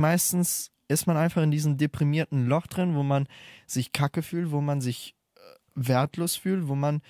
[0.00, 3.28] Meistens ist man einfach in diesem deprimierten Loch drin, wo man
[3.66, 5.40] sich kacke fühlt, wo man sich äh,
[5.74, 7.02] wertlos fühlt, wo man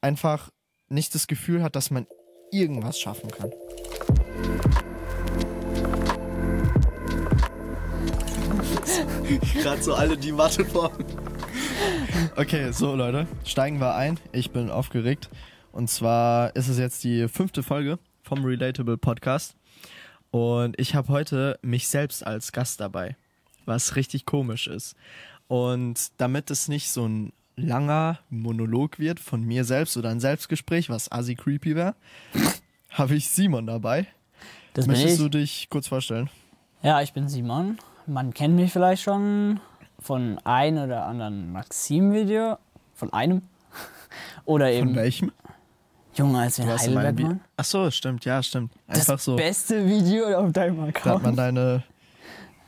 [0.00, 0.50] einfach
[0.88, 2.08] nicht das Gefühl hat, dass man
[2.50, 3.52] irgendwas schaffen kann.
[9.62, 10.90] Gerade so alle die Matte vor.
[12.34, 14.18] Okay, so Leute, steigen wir ein.
[14.32, 15.30] Ich bin aufgeregt.
[15.70, 19.54] Und zwar ist es jetzt die fünfte Folge vom Relatable Podcast.
[20.30, 23.16] Und ich habe heute mich selbst als Gast dabei,
[23.64, 24.94] was richtig komisch ist.
[25.48, 30.88] Und damit es nicht so ein langer Monolog wird von mir selbst oder ein Selbstgespräch,
[30.88, 31.94] was assi creepy wäre,
[32.90, 34.06] habe ich Simon dabei.
[34.74, 36.30] Das Möchtest du dich kurz vorstellen?
[36.82, 37.78] Ja, ich bin Simon.
[38.06, 39.60] Man kennt mich vielleicht schon
[39.98, 42.58] von ein oder anderen Maxim-Video.
[42.94, 43.42] Von einem.
[44.44, 45.32] Oder Von eben welchem?
[46.14, 47.40] Junge, als wir in Heidelberg waren.
[47.56, 48.72] Ach so, stimmt, ja, stimmt.
[48.88, 49.36] Das Einfach so.
[49.36, 51.22] beste Video auf deinem Da hat Account.
[51.22, 51.82] man deine,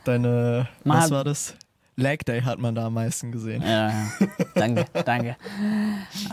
[0.05, 1.55] deine, Man was war das?
[1.95, 3.61] Lag Day hat man da am meisten gesehen.
[3.61, 4.05] Ja, ja.
[4.55, 5.35] danke, danke.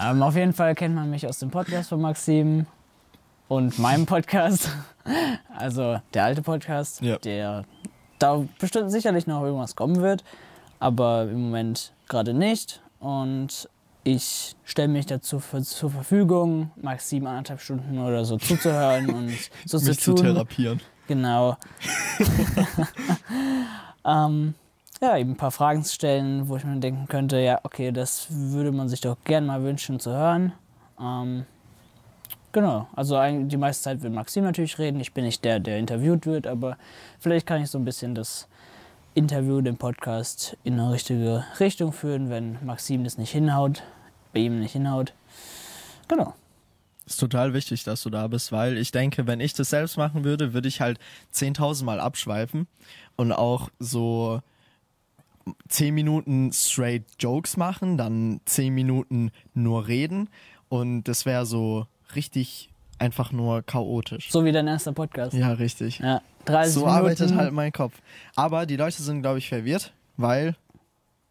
[0.03, 2.65] Ähm, auf jeden Fall kennt man mich aus dem Podcast von Maxim
[3.49, 4.71] und meinem Podcast.
[5.55, 7.19] Also der alte Podcast, Ja.
[7.19, 7.65] der
[8.19, 10.25] da bestimmt sicherlich noch irgendwas kommen wird,
[10.79, 12.81] aber im Moment gerade nicht.
[13.01, 13.69] Und
[14.05, 19.79] ich stelle mich dazu für, zur Verfügung, Maxim anderthalb Stunden oder so zuzuhören und so
[19.79, 20.17] zu tun.
[20.17, 20.81] therapieren.
[21.07, 21.57] Genau.
[24.05, 24.55] ähm,
[25.03, 28.29] ja, eben ein paar Fragen zu stellen, wo ich mir denken könnte, ja, okay, das
[28.31, 30.53] würde man sich doch gern mal wünschen zu hören.
[31.01, 31.47] Ähm,
[32.53, 35.01] genau, also eigentlich die meiste Zeit will Maxim natürlich reden.
[35.01, 36.77] Ich bin nicht der, der interviewt wird, aber
[37.19, 38.47] vielleicht kann ich so ein bisschen das
[39.15, 43.83] Interview, den Podcast in eine richtige Richtung führen, wenn Maxim das nicht hinhaut,
[44.33, 45.15] bei ihm nicht hinhaut.
[46.09, 46.35] Genau.
[47.07, 50.23] Ist total wichtig, dass du da bist, weil ich denke, wenn ich das selbst machen
[50.23, 51.01] würde, würde ich halt
[51.35, 52.69] 10.000 Mal abschweifen
[53.17, 54.41] und auch so
[55.69, 60.29] 10 Minuten straight Jokes machen, dann 10 Minuten nur reden
[60.69, 62.70] und das wäre so richtig
[63.01, 64.31] einfach nur chaotisch.
[64.31, 65.35] So wie dein erster Podcast.
[65.35, 65.99] Ja, richtig.
[65.99, 66.97] Ja, 30 So Minuten.
[66.99, 67.95] arbeitet halt mein Kopf.
[68.37, 70.57] Aber die Leute sind, glaube ich, verwirrt, weil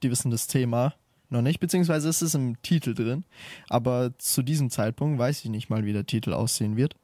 [0.03, 0.93] die wissen das Thema
[1.29, 3.23] noch nicht, beziehungsweise ist es im Titel drin.
[3.69, 6.95] Aber zu diesem Zeitpunkt weiß ich nicht mal, wie der Titel aussehen wird.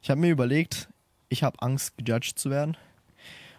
[0.00, 0.88] Ich habe mir überlegt,
[1.28, 2.76] ich habe Angst, gejudged zu werden.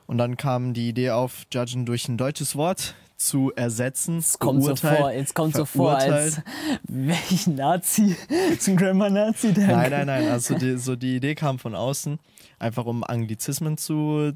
[0.07, 4.17] Und dann kam die Idee auf, judgen durch ein deutsches Wort zu ersetzen.
[4.17, 6.41] Es kommt so vor, jetzt kommt so vor, als
[6.83, 8.15] welch Nazi,
[8.59, 9.67] zum Grammar-Nazi, der.
[9.67, 10.27] Nein, nein, nein.
[10.27, 12.19] Also die, so die Idee kam von außen,
[12.59, 14.33] einfach um Anglizismen zu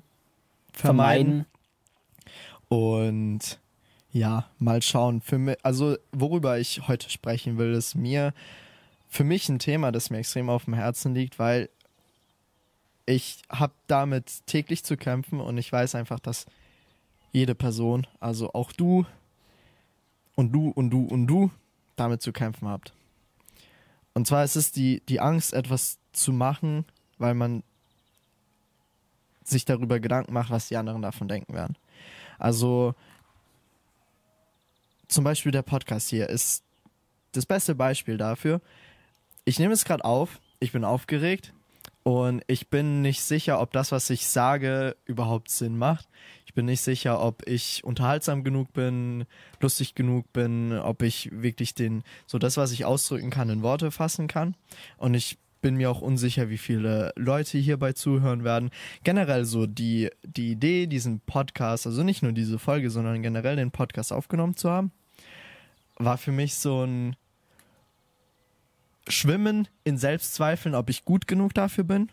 [0.73, 1.45] vermeiden.
[1.45, 1.45] vermeiden.
[2.69, 3.59] Und
[4.11, 5.21] ja, mal schauen.
[5.21, 8.33] Für mich, also worüber ich heute sprechen will, ist mir
[9.07, 11.69] für mich ein Thema, das mir extrem auf dem Herzen liegt, weil
[13.05, 16.45] ich habe damit täglich zu kämpfen und ich weiß einfach, dass
[17.31, 19.05] jede Person, also auch du
[20.35, 21.51] und du und du und du,
[21.95, 22.93] damit zu kämpfen habt.
[24.13, 26.85] Und zwar ist es die, die Angst, etwas zu machen,
[27.17, 27.63] weil man
[29.43, 31.75] sich darüber Gedanken macht, was die anderen davon denken werden.
[32.37, 32.95] Also
[35.07, 36.63] zum Beispiel der Podcast hier ist
[37.31, 38.61] das beste Beispiel dafür.
[39.45, 41.53] Ich nehme es gerade auf, ich bin aufgeregt
[42.03, 46.07] und ich bin nicht sicher, ob das, was ich sage, überhaupt Sinn macht.
[46.45, 49.25] Ich bin nicht sicher, ob ich unterhaltsam genug bin,
[49.59, 53.91] lustig genug bin, ob ich wirklich den, so das, was ich ausdrücken kann, in Worte
[53.91, 54.55] fassen kann.
[54.97, 58.71] Und ich bin mir auch unsicher, wie viele Leute hierbei zuhören werden.
[59.03, 63.71] Generell so die, die Idee, diesen Podcast, also nicht nur diese Folge, sondern generell den
[63.71, 64.91] Podcast aufgenommen zu haben,
[65.97, 67.15] war für mich so ein
[69.09, 72.09] Schwimmen in Selbstzweifeln, ob ich gut genug dafür bin,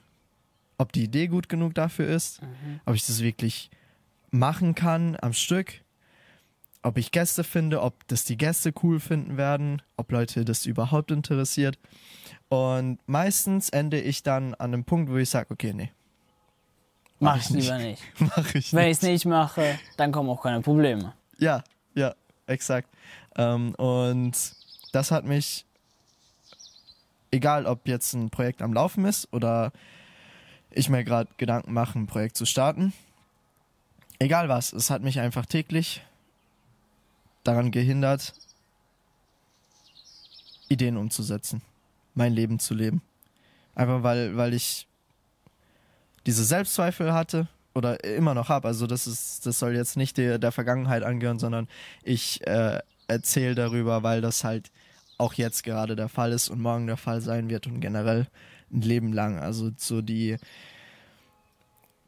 [0.79, 2.41] ob die Idee gut genug dafür ist,
[2.85, 3.71] ob ich das wirklich
[4.31, 5.83] machen kann am Stück,
[6.83, 11.11] ob ich Gäste finde, ob das die Gäste cool finden werden, ob Leute das überhaupt
[11.11, 11.79] interessiert.
[12.49, 15.91] Und meistens ende ich dann an einem Punkt, wo ich sage, okay, nee,
[17.19, 17.65] Mach ich ich nicht.
[17.65, 18.03] lieber nicht.
[18.19, 21.15] mach ich Wenn ich es nicht mache, dann kommen auch keine Probleme.
[21.39, 21.65] Ja,
[21.95, 22.15] ja,
[22.47, 22.89] exakt.
[23.37, 24.33] Ähm, und
[24.93, 25.66] das hat mich,
[27.37, 29.73] egal ob jetzt ein Projekt am Laufen ist oder
[30.71, 32.93] ich mir gerade Gedanken mache, ein Projekt zu starten,
[34.19, 36.03] egal was, es hat mich einfach täglich
[37.45, 38.33] daran gehindert,
[40.69, 41.63] Ideen umzusetzen,
[42.15, 43.03] mein Leben zu leben.
[43.75, 44.89] Einfach weil, weil ich
[46.25, 48.67] diese Selbstzweifel hatte oder immer noch habe.
[48.67, 51.69] Also das ist, das soll jetzt nicht der, der Vergangenheit angehören, sondern
[52.03, 54.73] ich äh, erzähle darüber, weil das halt
[55.19, 58.27] auch jetzt gerade der Fall ist und morgen der Fall sein wird und generell
[58.73, 59.39] ein Leben lang.
[59.39, 60.37] Also so die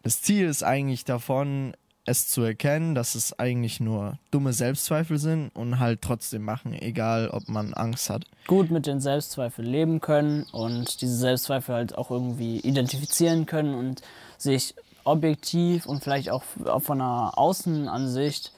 [0.02, 1.74] das Ziel ist eigentlich davon,
[2.08, 7.28] es zu erkennen, dass es eigentlich nur dumme Selbstzweifel sind und halt trotzdem machen, egal
[7.28, 8.24] ob man Angst hat.
[8.46, 14.00] Gut mit den Selbstzweifeln leben können und diese Selbstzweifel halt auch irgendwie identifizieren können und
[14.38, 14.74] sich
[15.04, 16.42] objektiv und vielleicht auch
[16.78, 18.52] von einer Außenansicht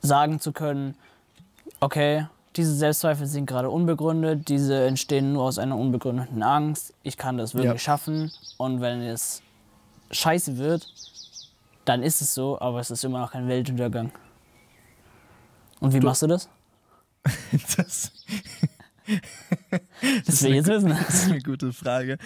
[0.00, 0.94] sagen zu können,
[1.80, 2.26] okay,
[2.58, 7.54] diese Selbstzweifel sind gerade unbegründet, diese entstehen nur aus einer unbegründeten Angst, ich kann das
[7.54, 7.78] wirklich ja.
[7.78, 9.42] schaffen und wenn es
[10.10, 10.92] scheiße wird,
[11.84, 14.10] dann ist es so, aber es ist immer noch kein Weltuntergang.
[15.80, 16.48] Und wie du, machst du das?
[17.76, 18.10] das,
[20.26, 20.88] das will ich jetzt wissen.
[21.06, 22.18] Das ist eine gute Frage.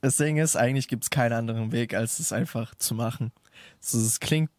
[0.00, 3.32] Das Ding ist, eigentlich gibt es keinen anderen Weg, als es einfach zu machen.
[3.80, 4.50] So, es klingt.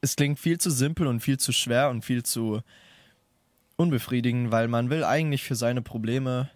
[0.00, 2.60] Es klingt viel zu simpel und viel zu schwer und viel zu
[3.76, 6.50] unbefriedigend, weil man will eigentlich für seine Probleme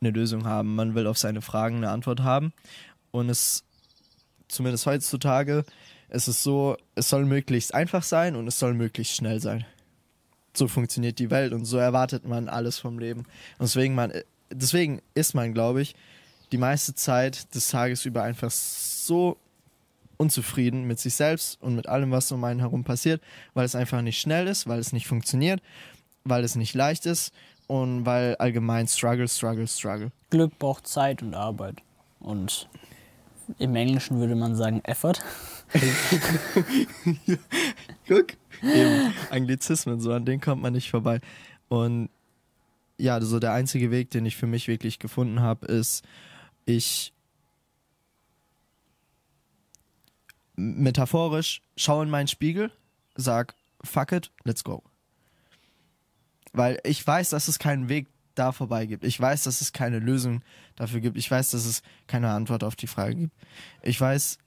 [0.00, 0.74] eine Lösung haben.
[0.74, 2.52] Man will auf seine Fragen eine Antwort haben.
[3.10, 3.64] Und es,
[4.48, 5.64] zumindest heutzutage,
[6.10, 9.66] ist es so, es soll möglichst einfach sein und es soll möglichst schnell sein.
[10.54, 13.20] So funktioniert die Welt und so erwartet man alles vom Leben.
[13.58, 14.12] Und deswegen, man,
[14.50, 15.94] deswegen ist man, glaube ich,
[16.52, 19.36] die meiste Zeit des Tages über einfach so
[20.18, 23.22] unzufrieden mit sich selbst und mit allem, was um einen herum passiert,
[23.54, 25.62] weil es einfach nicht schnell ist, weil es nicht funktioniert,
[26.24, 27.32] weil es nicht leicht ist
[27.66, 30.10] und weil allgemein Struggle, Struggle, Struggle.
[30.30, 31.76] Glück braucht Zeit und Arbeit.
[32.20, 32.68] Und
[33.58, 35.14] im Englischen würde man sagen Effort.
[37.26, 37.36] ja,
[38.08, 38.26] guck,
[38.62, 41.20] eben Anglizismen, so an denen kommt man nicht vorbei.
[41.68, 42.10] Und
[42.98, 46.04] ja, so der einzige Weg, den ich für mich wirklich gefunden habe, ist,
[46.66, 47.12] ich
[50.58, 52.72] metaphorisch schaue in meinen Spiegel,
[53.14, 54.82] sag, fuck it, let's go.
[56.52, 59.04] Weil ich weiß, dass es keinen Weg da vorbei gibt.
[59.04, 60.42] Ich weiß, dass es keine Lösung
[60.76, 61.16] dafür gibt.
[61.16, 63.34] Ich weiß, dass es keine Antwort auf die Frage gibt.
[63.82, 64.38] Ich weiß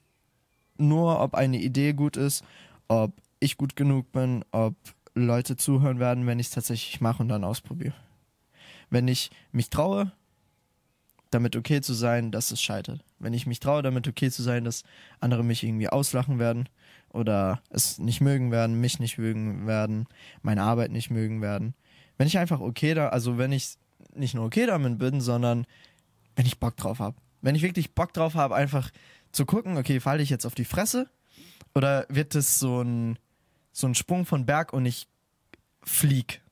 [0.76, 2.44] nur, ob eine Idee gut ist,
[2.88, 4.74] ob ich gut genug bin, ob
[5.14, 7.94] Leute zuhören werden, wenn ich es tatsächlich mache und dann ausprobiere.
[8.90, 10.12] Wenn ich mich traue,
[11.32, 13.00] damit okay zu sein, dass es scheitert.
[13.18, 14.84] Wenn ich mich traue, damit okay zu sein, dass
[15.20, 16.68] andere mich irgendwie auslachen werden
[17.10, 20.06] oder es nicht mögen werden, mich nicht mögen werden,
[20.42, 21.74] meine Arbeit nicht mögen werden,
[22.18, 23.76] wenn ich einfach okay da, also wenn ich
[24.14, 25.66] nicht nur okay damit bin, sondern
[26.36, 27.16] wenn ich Bock drauf habe.
[27.40, 28.90] Wenn ich wirklich Bock drauf habe, einfach
[29.32, 31.08] zu gucken, okay, falle ich jetzt auf die Fresse
[31.74, 33.18] oder wird es so ein,
[33.72, 35.08] so ein Sprung von Berg und ich
[35.82, 36.42] flieg.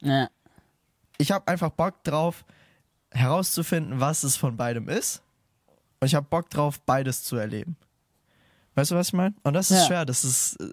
[0.00, 0.30] Ja.
[1.18, 2.44] Ich habe einfach Bock drauf,
[3.12, 5.22] herauszufinden, was es von beidem ist.
[6.00, 7.76] Und ich habe Bock drauf, beides zu erleben.
[8.74, 9.34] Weißt du, was ich meine?
[9.42, 9.86] Und das ist ja.
[9.86, 10.04] schwer.
[10.04, 10.56] Das ist.
[10.60, 10.70] Äh,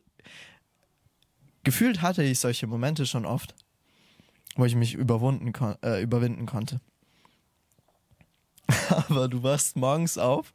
[1.63, 3.53] gefühlt hatte ich solche Momente schon oft
[4.57, 6.81] wo ich mich überwunden kon äh, überwinden konnte.
[8.89, 10.53] Aber du wachst morgens auf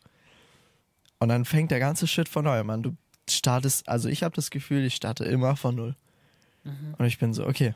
[1.18, 2.82] und dann fängt der ganze Shit von neuem an.
[2.82, 2.96] Du
[3.28, 5.96] startest, also ich habe das Gefühl, ich starte immer von null.
[6.64, 6.94] Mhm.
[6.98, 7.74] Und ich bin so, okay,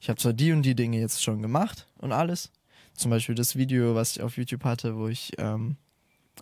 [0.00, 2.50] ich habe zwar die und die Dinge jetzt schon gemacht und alles.
[2.98, 5.76] Zum Beispiel das Video, was ich auf YouTube hatte, wo ich ähm,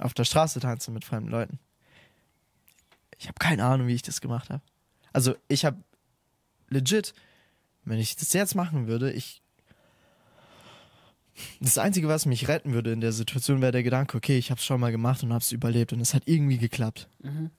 [0.00, 1.58] auf der Straße tanze mit fremden Leuten.
[3.18, 4.62] Ich habe keine Ahnung, wie ich das gemacht habe.
[5.12, 5.78] Also ich habe
[6.68, 7.14] legit
[7.86, 9.40] wenn ich das jetzt machen würde, ich.
[11.60, 14.58] Das Einzige, was mich retten würde in der Situation, wäre der Gedanke, okay, ich habe
[14.58, 17.08] es schon mal gemacht und habe es überlebt und es hat irgendwie geklappt.
[17.22, 17.50] Mhm.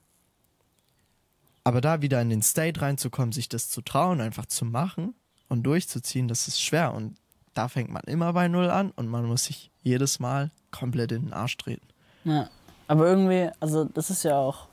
[1.64, 5.14] Aber da wieder in den State reinzukommen, sich das zu trauen, einfach zu machen
[5.48, 6.94] und durchzuziehen, das ist schwer.
[6.94, 7.18] Und
[7.58, 11.24] da fängt man immer bei Null an und man muss sich jedes Mal komplett in
[11.24, 11.88] den Arsch treten.
[12.24, 12.50] Ja,
[12.88, 14.68] aber irgendwie, also das ist ja auch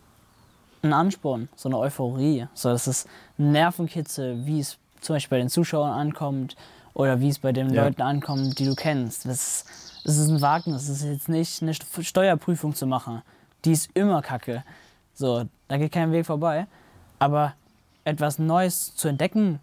[0.83, 2.47] ein Ansporn, so eine Euphorie.
[2.53, 6.57] So, das ist Nervenkitzel, wie es zum Beispiel bei den Zuschauern ankommt
[6.93, 7.85] oder wie es bei den ja.
[7.85, 9.25] Leuten ankommt, die du kennst.
[9.25, 9.64] Das,
[10.05, 10.87] das ist ein Wagnis.
[10.87, 13.23] Das ist jetzt nicht eine Steuerprüfung zu machen.
[13.64, 14.62] Die ist immer kacke.
[15.14, 16.67] So, da geht kein Weg vorbei.
[17.19, 17.55] Aber
[18.05, 19.61] etwas Neues zu entdecken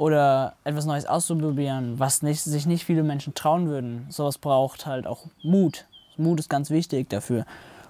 [0.00, 5.06] oder etwas Neues auszuprobieren, was nicht, sich nicht viele Menschen trauen würden, sowas braucht halt
[5.06, 5.84] auch Mut.
[6.16, 7.44] Mut ist ganz wichtig dafür.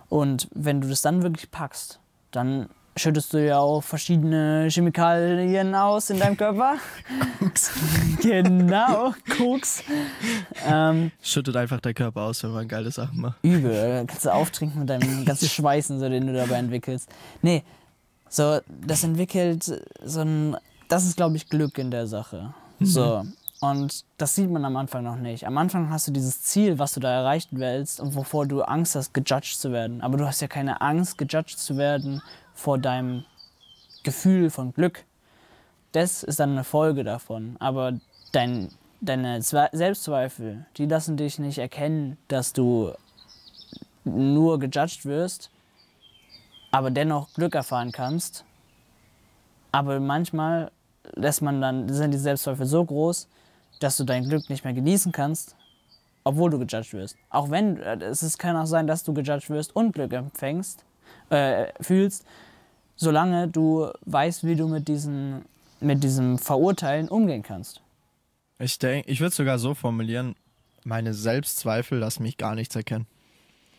[0.09, 2.01] Und wenn du das dann wirklich packst,
[2.33, 6.79] dann schüttest du ja auch verschiedene Chemikalien aus in deinem Körper.
[7.39, 7.71] Koks.
[8.21, 9.85] genau, Koks.
[10.67, 13.39] Ähm, Schüttet einfach der Körper aus, wenn man geile Sachen macht.
[13.43, 14.05] Übel.
[14.09, 17.09] Kannst du auftrinken mit deinem ganzen Schweißen, so, den du dabei entwickelst.
[17.41, 17.63] Nee,
[18.29, 19.63] so, das entwickelt
[20.05, 20.57] so ein.
[20.91, 22.53] Das ist, glaube ich, Glück in der Sache.
[22.81, 22.85] Mhm.
[22.85, 23.25] So.
[23.61, 25.47] Und das sieht man am Anfang noch nicht.
[25.47, 28.97] Am Anfang hast du dieses Ziel, was du da erreichen willst und wovor du Angst
[28.97, 30.01] hast, gejudged zu werden.
[30.01, 32.23] Aber du hast ja keine Angst, gejudged zu werden
[32.55, 33.25] vor deinem
[34.03, 35.05] Gefühl von Glück.
[35.93, 37.57] Das ist dann eine Folge davon.
[37.61, 37.93] Aber
[38.33, 38.71] dein,
[39.01, 42.95] deine Selbstzweifel, die lassen dich nicht erkennen, dass du
[44.05, 45.51] nur gejudged wirst,
[46.73, 48.45] aber dennoch Glück erfahren kannst.
[49.71, 50.73] Aber manchmal
[51.15, 53.29] lässt man dann, sind die Selbstzweifel so groß,
[53.81, 55.57] dass du dein Glück nicht mehr genießen kannst,
[56.25, 57.17] obwohl du gejudged wirst.
[57.31, 60.85] Auch wenn äh, es ist, kann auch sein, dass du gejudged wirst und Glück empfängst,
[61.31, 62.27] äh, fühlst,
[62.97, 65.45] solange du weißt, wie du mit, diesen,
[65.81, 67.81] mit diesem Verurteilen umgehen kannst.
[68.59, 70.37] Ich denke, ich würde es sogar so formulieren,
[70.85, 73.07] meine Selbstzweifel lassen mich gar nichts erkennen.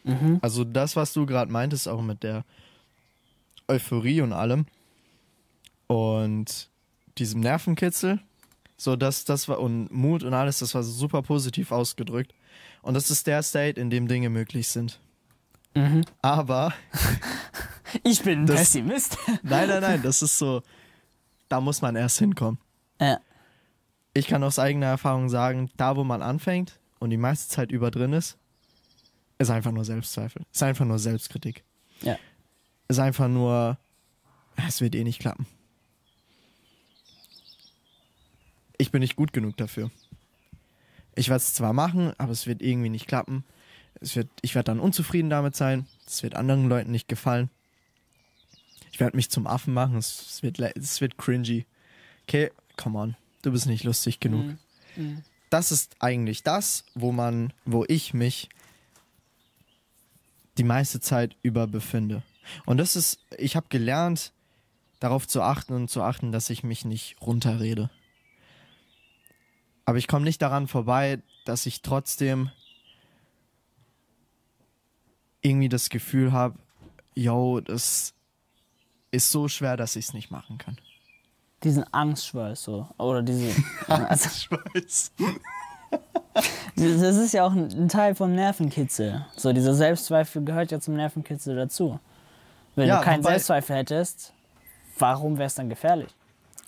[0.03, 0.39] Mhm.
[0.41, 2.43] Also das, was du gerade meintest, auch mit der
[3.67, 4.65] Euphorie und allem
[5.87, 6.70] und
[7.17, 8.19] diesem Nervenkitzel,
[8.77, 12.33] so das, das war und Mut und alles, das war super positiv ausgedrückt.
[12.81, 14.99] Und das ist der State, in dem Dinge möglich sind.
[15.75, 16.03] Mhm.
[16.21, 16.73] Aber
[18.03, 19.17] Ich bin ein Das- Pessimist.
[19.43, 20.63] nein, nein, nein, das ist so,
[21.49, 22.59] da muss man erst hinkommen.
[22.99, 23.19] ja.
[24.13, 27.91] Ich kann aus eigener Erfahrung sagen, da wo man anfängt und die meiste Zeit über
[27.91, 28.37] drin ist,
[29.37, 30.41] ist einfach nur Selbstzweifel.
[30.51, 31.63] Ist einfach nur Selbstkritik.
[32.01, 32.17] Ja.
[32.89, 33.77] Ist einfach nur,
[34.67, 35.47] es wird eh nicht klappen.
[38.81, 39.91] Ich bin nicht gut genug dafür.
[41.13, 43.43] Ich werde es zwar machen, aber es wird irgendwie nicht klappen.
[43.99, 45.85] Es wird, ich werde dann unzufrieden damit sein.
[46.07, 47.51] Es wird anderen Leuten nicht gefallen.
[48.91, 49.97] Ich werde mich zum Affen machen.
[49.97, 51.67] Es, wird, es wird cringy.
[52.23, 53.15] Okay, come on.
[53.43, 54.45] Du bist nicht lustig genug.
[54.45, 54.57] Mhm.
[54.95, 55.23] Mhm.
[55.51, 58.49] Das ist eigentlich das, wo man, wo ich mich
[60.57, 62.23] die meiste Zeit über befinde.
[62.65, 64.33] Und das ist, ich habe gelernt,
[64.99, 67.91] darauf zu achten und zu achten, dass ich mich nicht runterrede.
[69.91, 72.49] Aber ich komme nicht daran vorbei, dass ich trotzdem
[75.41, 76.57] irgendwie das Gefühl habe,
[77.13, 78.13] yo, das
[79.11, 80.77] ist so schwer, dass ich es nicht machen kann.
[81.65, 82.87] Diesen Angstschweiß so.
[82.97, 83.53] Oder diese.
[83.89, 85.11] also, Ich weiß.
[86.77, 89.25] das ist ja auch ein Teil vom Nervenkitzel.
[89.35, 91.99] So, dieser Selbstzweifel gehört ja zum Nervenkitzel dazu.
[92.77, 94.31] Wenn Ja, du keinen Selbstzweifel hättest,
[94.97, 96.15] warum wäre es dann gefährlich?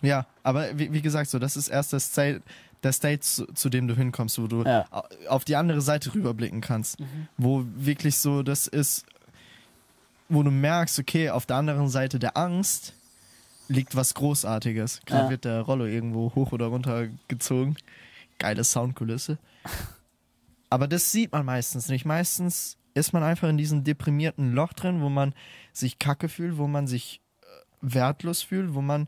[0.02, 2.42] Ja, aber wie, wie gesagt, so, das ist erst das State,
[2.84, 4.86] der State, zu, zu dem du hinkommst, wo du Ja.
[4.92, 6.98] au- auf die andere Seite rüberblicken kannst.
[7.38, 9.06] Wo wirklich so das ist,
[10.30, 12.94] wo du merkst, okay, auf der anderen Seite der Angst
[13.68, 15.02] liegt was Großartiges.
[15.06, 15.30] Gerade Ja.
[15.30, 17.76] wird der Rollo irgendwo hoch oder runter gezogen.
[18.40, 19.38] Geile Soundkulisse.
[20.70, 22.04] Aber das sieht man meistens nicht.
[22.06, 25.34] Meistens ist man einfach in diesem deprimierten Loch drin, wo man
[25.72, 27.46] sich kacke fühlt, wo man sich äh,
[27.82, 29.08] wertlos fühlt, wo man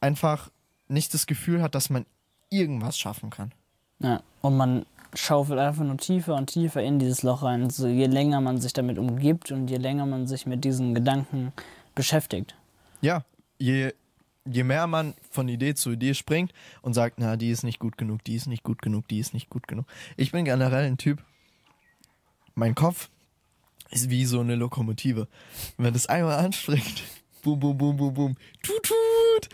[0.00, 0.50] einfach
[0.88, 2.06] nicht das Gefühl hat, dass man
[2.50, 3.52] irgendwas schaffen kann.
[3.98, 4.22] Ja.
[4.40, 7.70] Und man schaufelt einfach nur tiefer und tiefer in dieses Loch rein.
[7.70, 11.52] So, je länger man sich damit umgibt und je länger man sich mit diesen Gedanken
[11.94, 12.54] beschäftigt.
[13.00, 13.24] Ja,
[13.58, 13.92] je,
[14.44, 17.96] je mehr man von Idee zu Idee springt und sagt, na, die ist nicht gut
[17.96, 19.86] genug, die ist nicht gut genug, die ist nicht gut genug.
[20.16, 21.22] Ich bin generell ein Typ,
[22.54, 23.10] mein Kopf
[23.90, 25.28] ist wie so eine Lokomotive.
[25.76, 27.02] Wenn das einmal anspringt,
[27.42, 29.48] boom, boom, boom, boom, boom, tut, tut,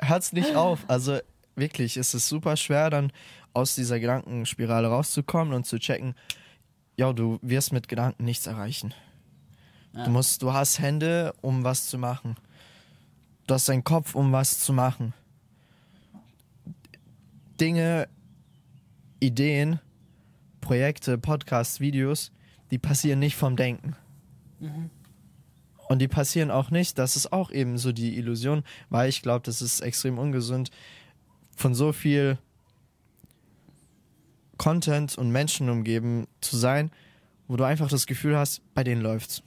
[0.00, 0.84] hört's nicht auf.
[0.88, 1.18] Also
[1.62, 3.12] wirklich, es ist super schwer, dann
[3.54, 6.14] aus dieser Gedankenspirale rauszukommen und zu checken,
[6.96, 8.92] ja, du wirst mit Gedanken nichts erreichen.
[9.94, 10.04] Ja.
[10.04, 12.36] Du musst, du hast Hände, um was zu machen.
[13.46, 15.14] Du hast deinen Kopf, um was zu machen.
[17.60, 18.08] Dinge,
[19.20, 19.78] Ideen,
[20.60, 22.32] Projekte, Podcasts, Videos,
[22.70, 23.94] die passieren nicht vom Denken.
[25.88, 29.42] Und die passieren auch nicht, das ist auch eben so die Illusion, weil ich glaube,
[29.44, 30.70] das ist extrem ungesund,
[31.56, 32.38] von so viel
[34.58, 36.90] Content und Menschen umgeben zu sein,
[37.48, 39.42] wo du einfach das Gefühl hast, bei denen läuft's.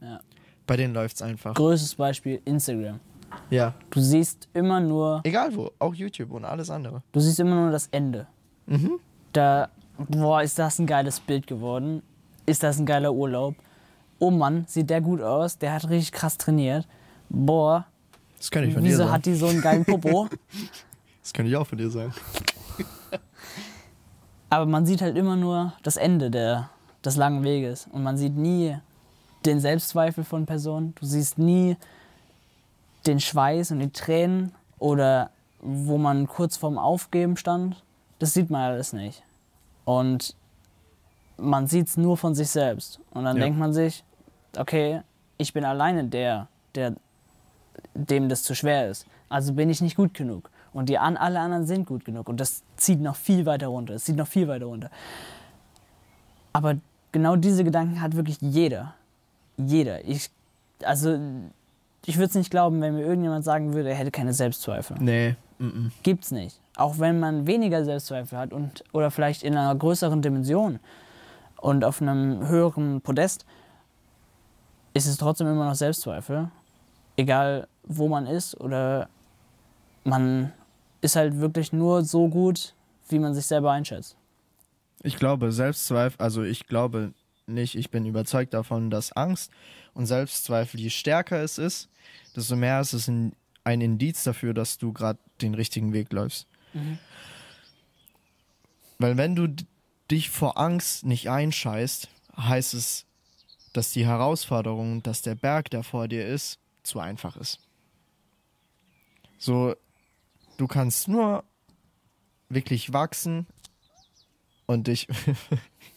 [0.00, 0.20] Ja.
[0.66, 1.54] Bei denen läuft's einfach.
[1.54, 3.00] Größtes Beispiel Instagram.
[3.50, 3.74] Ja.
[3.90, 7.02] Du siehst immer nur, Egal wo, auch YouTube und alles andere.
[7.12, 8.26] du siehst immer nur das Ende.
[8.66, 8.98] Mhm.
[9.32, 12.02] Da, boah, ist das ein geiles Bild geworden.
[12.46, 13.54] Ist das ein geiler Urlaub.
[14.18, 15.58] Oh Mann, sieht der gut aus.
[15.58, 16.86] Der hat richtig krass trainiert.
[17.28, 17.86] Boah,
[18.38, 19.12] Das könnte ich von dir wieso sagen.
[19.12, 20.28] hat die so einen geilen Popo?
[21.26, 22.14] Das könnte ich auch von dir sagen.
[24.48, 26.70] Aber man sieht halt immer nur das Ende der,
[27.04, 27.88] des langen Weges.
[27.90, 28.76] Und man sieht nie
[29.44, 30.94] den Selbstzweifel von Personen.
[31.00, 31.76] Du siehst nie
[33.08, 37.82] den Schweiß und die Tränen oder wo man kurz vorm Aufgeben stand.
[38.20, 39.24] Das sieht man alles nicht.
[39.84, 40.36] Und
[41.38, 43.00] man sieht es nur von sich selbst.
[43.10, 43.42] Und dann Ja.
[43.42, 44.04] denkt man sich,
[44.56, 45.02] okay,
[45.38, 46.94] ich bin alleine der, der
[47.94, 49.06] dem das zu schwer ist.
[49.28, 50.50] Also bin ich nicht gut genug.
[50.76, 52.28] Und die an, alle anderen sind gut genug.
[52.28, 53.94] Und das zieht noch viel weiter runter.
[53.94, 54.90] Es zieht noch viel weiter runter.
[56.52, 56.74] Aber
[57.12, 58.94] genau diese Gedanken hat wirklich jeder.
[59.56, 60.04] Jeder.
[60.06, 60.28] Ich,
[60.84, 61.18] also,
[62.04, 64.98] ich würde es nicht glauben, wenn mir irgendjemand sagen würde, er hätte keine Selbstzweifel.
[65.00, 65.34] Nee.
[65.58, 66.60] Mm Gibt's nicht.
[66.76, 70.78] Auch wenn man weniger Selbstzweifel hat und oder vielleicht in einer größeren Dimension.
[71.58, 73.46] und auf einem höheren Podest,
[74.92, 76.50] ist es trotzdem immer noch Selbstzweifel.
[77.16, 79.08] Egal wo man ist oder
[80.04, 80.52] man
[81.00, 82.74] ist halt wirklich nur so gut,
[83.08, 84.16] wie man sich selber einschätzt.
[85.02, 87.12] Ich glaube, Selbstzweifel, also ich glaube
[87.46, 89.52] nicht, ich bin überzeugt davon, dass Angst
[89.94, 91.88] und Selbstzweifel, je stärker es ist,
[92.34, 93.34] desto mehr ist es ein,
[93.64, 96.46] ein Indiz dafür, dass du gerade den richtigen Weg läufst.
[96.72, 96.98] Mhm.
[98.98, 99.48] Weil wenn du
[100.10, 103.06] dich vor Angst nicht einscheißt, heißt es,
[103.72, 107.60] dass die Herausforderung, dass der Berg, der vor dir ist, zu einfach ist.
[109.38, 109.74] So,
[110.56, 111.44] du kannst nur
[112.48, 113.46] wirklich wachsen
[114.66, 115.08] und dich.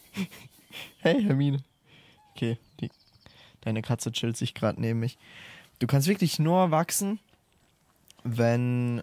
[1.00, 1.62] hey, Hermine.
[2.34, 2.90] Okay, die,
[3.60, 5.18] deine Katze chillt sich gerade neben mich.
[5.78, 7.18] Du kannst wirklich nur wachsen,
[8.22, 9.02] wenn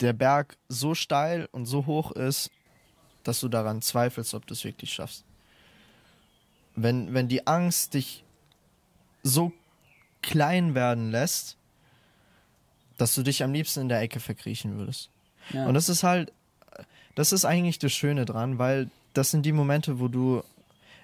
[0.00, 2.50] der Berg so steil und so hoch ist,
[3.24, 5.24] dass du daran zweifelst, ob du es wirklich schaffst.
[6.74, 8.24] Wenn, wenn die Angst dich
[9.22, 9.52] so
[10.22, 11.57] klein werden lässt,
[12.98, 15.08] dass du dich am liebsten in der Ecke verkriechen würdest.
[15.54, 15.66] Ja.
[15.66, 16.32] Und das ist halt,
[17.14, 20.42] das ist eigentlich das Schöne dran, weil das sind die Momente, wo du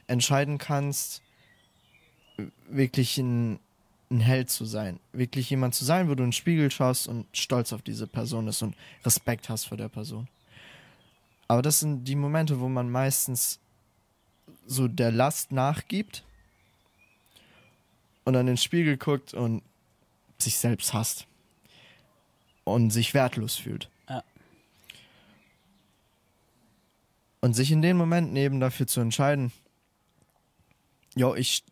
[0.07, 1.23] entscheiden kannst,
[2.69, 3.59] wirklich ein,
[4.11, 5.01] ein Held zu sein.
[5.13, 8.49] Wirklich jemand zu sein, wo du in den Spiegel schaust und stolz auf diese Person
[8.49, 10.29] ist und Respekt hast vor der Person.
[11.47, 13.61] Aber das sind die Momente, wo man meistens
[14.67, 16.25] so der Last nachgibt
[18.25, 19.63] und in den Spiegel guckt und
[20.39, 21.27] sich selbst hasst
[22.65, 23.91] und sich wertlos fühlt.
[24.09, 24.25] Ja.
[27.41, 29.53] Und sich in den Momenten eben dafür zu entscheiden,
[31.15, 31.65] jo, ich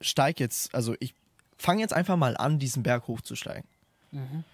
[0.00, 1.14] steig jetzt, also ich
[1.56, 3.68] fange jetzt einfach mal an, diesen Berg hochzusteigen.
[4.10, 4.44] Mhm.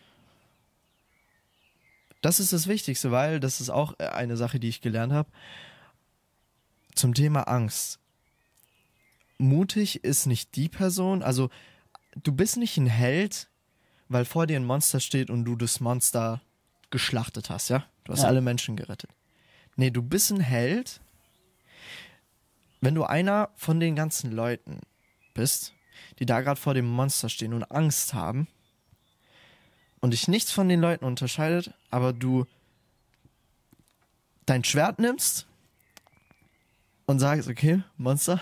[2.21, 5.31] Das ist das Wichtigste, weil das ist auch eine Sache, die ich gelernt habe.
[6.95, 8.01] Zum Thema Angst.
[9.39, 11.49] Mutig ist nicht die Person, also
[12.17, 13.48] du bist nicht ein Held,
[14.09, 16.41] weil vor dir ein Monster steht und du das Monster
[16.91, 17.85] geschlachtet hast, ja?
[18.05, 18.29] Du hast Ja.
[18.29, 19.11] alle Menschen gerettet.
[19.77, 21.01] Nee, du bist ein Held,
[22.81, 24.81] wenn du einer von den ganzen Leuten
[25.35, 25.73] bist,
[26.19, 28.49] die da gerade vor dem Monster stehen und Angst haben
[30.01, 32.47] und dich nichts von den Leuten unterscheidet, aber du
[34.47, 35.47] dein Schwert nimmst
[37.07, 38.41] und sagst, okay, Monster,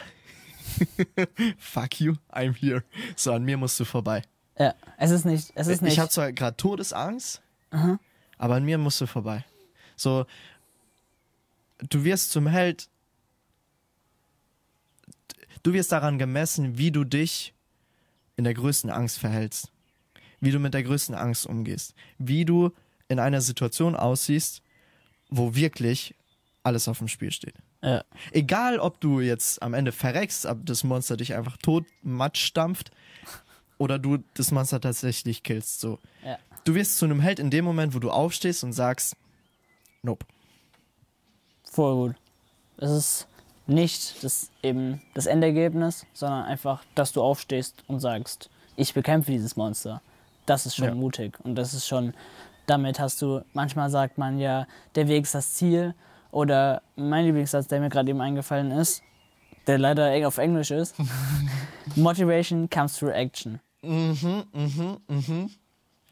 [1.58, 2.84] fuck you, I'm here.
[3.16, 4.22] So, an mir musst du vorbei.
[4.58, 5.92] Ja, es ist nicht, es ist nicht.
[5.92, 7.98] Ich habe zwar gerade Todesangst, Aha.
[8.38, 9.44] aber an mir musst du vorbei.
[9.96, 10.26] So,
[11.78, 12.88] du wirst zum Held.
[15.62, 17.52] Du wirst daran gemessen, wie du dich
[18.36, 19.72] in der größten Angst verhältst.
[20.40, 21.94] Wie du mit der größten Angst umgehst.
[22.18, 22.70] Wie du
[23.08, 24.62] in einer Situation aussiehst,
[25.28, 26.14] wo wirklich
[26.62, 27.54] alles auf dem Spiel steht.
[27.82, 28.04] ja.
[28.32, 32.90] Egal, ob du jetzt am Ende verreckst, ob das Monster dich einfach tot matsch stampft
[33.78, 35.80] oder du das Monster tatsächlich killst.
[35.80, 35.98] So.
[36.24, 36.38] Ja.
[36.64, 39.16] Du wirst zu einem Held in dem Moment, wo du aufstehst und sagst,
[40.02, 40.26] nope.
[41.64, 42.16] Voll gut.
[42.78, 43.28] Es ist
[43.66, 49.56] nicht das eben das Endergebnis, sondern einfach, dass du aufstehst und sagst, ich bekämpfe dieses
[49.56, 50.00] Monster.
[50.46, 50.94] Das ist schon Ja.
[50.94, 52.14] mutig und das ist schon,
[52.66, 55.94] damit hast du, manchmal sagt man ja, der Weg ist das Ziel
[56.30, 59.02] oder mein Lieblingssatz, der mir gerade eben eingefallen ist,
[59.66, 60.94] der leider auf Englisch ist,
[61.96, 63.60] Motivation comes through action.
[63.86, 65.50] Mhm, mhm, mhm.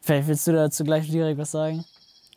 [0.01, 1.83] Vielleicht willst du dazu gleich direkt was sagen?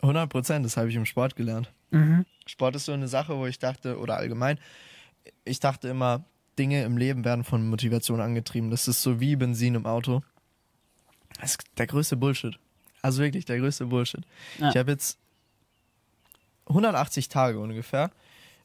[0.01, 1.71] 100 Prozent, das habe ich im Sport gelernt.
[1.91, 2.25] Mhm.
[2.45, 4.59] Sport ist so eine Sache, wo ich dachte, oder allgemein,
[5.45, 6.23] ich dachte immer,
[6.57, 8.69] Dinge im Leben werden von Motivation angetrieben.
[8.71, 10.21] Das ist so wie Benzin im Auto.
[11.39, 12.57] Das ist der größte Bullshit.
[13.01, 14.25] Also wirklich der größte Bullshit.
[14.57, 14.69] Ja.
[14.69, 15.17] Ich habe jetzt
[16.67, 18.11] 180 Tage ungefähr,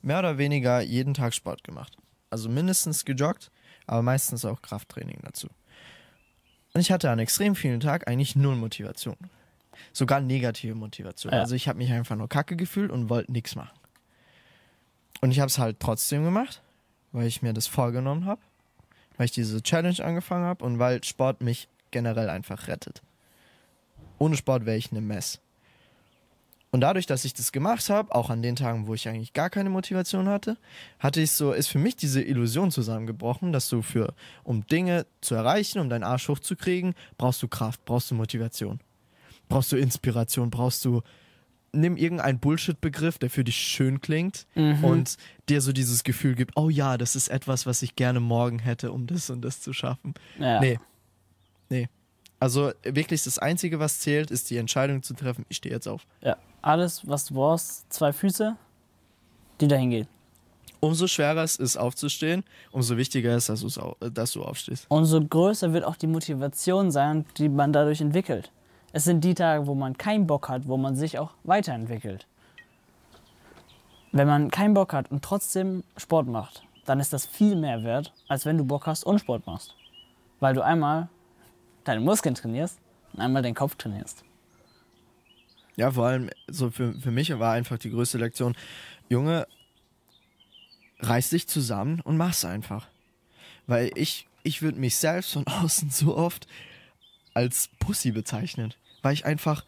[0.03, 1.97] mehr oder weniger jeden Tag Sport gemacht.
[2.31, 3.51] Also mindestens gejoggt,
[3.87, 5.49] aber meistens auch Krafttraining dazu.
[6.75, 9.17] Und ich hatte an extrem vielen Tagen eigentlich null Motivation.
[9.93, 11.33] Sogar negative Motivation.
[11.33, 11.41] Ja.
[11.41, 13.79] Also ich habe mich einfach nur kacke gefühlt und wollte nichts machen.
[15.21, 16.63] Und ich habe es halt trotzdem gemacht,
[17.13, 18.41] weil ich mir das vorgenommen habe,
[19.17, 23.03] weil ich diese Challenge angefangen habe und weil Sport mich generell einfach rettet.
[24.19, 25.41] Ohne Sport wäre ich eine Mess.
[26.75, 29.49] Und dadurch, dass ich das gemacht habe, auch an den Tagen, wo ich eigentlich gar
[29.49, 30.57] keine Motivation hatte,
[30.99, 35.37] hatte ich so, ist für mich diese Illusion zusammengebrochen, dass du für, um Dinge zu
[35.37, 38.81] erreichen, um deinen Arsch hochzukriegen, brauchst du Kraft, brauchst du Motivation.
[39.49, 41.03] Brauchst du Inspiration, brauchst du,
[41.73, 44.83] nimm irgendeinen Bullshit-Begriff, der für dich schön klingt Mhm.
[44.83, 45.17] und
[45.49, 48.91] dir so dieses Gefühl gibt, oh ja, das ist etwas, was ich gerne morgen hätte,
[48.91, 50.15] um das und das zu schaffen.
[50.41, 50.59] Ja.
[50.59, 50.81] Nee.
[51.69, 51.89] Nee.
[52.45, 56.03] Also wirklich das Einzige, was zählt, ist die Entscheidung zu treffen, ich stehe jetzt auf.
[56.21, 56.37] ja.
[56.61, 58.55] Alles, was du brauchst, zwei Füße,
[59.63, 60.09] die dahin gehen.
[60.81, 63.65] umso schwerer es ist aufzustehen, umso wichtiger ist, dass,
[64.13, 64.85] dass du aufstehst.
[64.91, 68.53] Umso größer wird auch die Motivation sein, die man dadurch entwickelt.
[68.93, 72.27] Es sind die Tage, wo man keinen Bock hat, wo man sich auch weiterentwickelt.
[74.13, 78.13] Wenn man keinen Bock hat und trotzdem Sport macht, dann ist das viel mehr wert,
[78.29, 79.75] als wenn du Bock hast und Sport machst.
[80.41, 81.09] Weil du einmal
[81.85, 82.79] deine Muskeln trainierst
[83.13, 84.25] und einmal den Kopf trainierst.
[85.77, 88.55] Ja, vor allem so für, für mich war einfach die größte Lektion,
[89.09, 89.47] Junge,
[91.01, 92.89] reiß dich zusammen und mach's einfach.
[93.67, 96.47] Weil ich, ich würde mich selbst von außen so oft
[97.35, 98.75] als Pussy bezeichnen.
[99.03, 99.65] Weil ich einfach,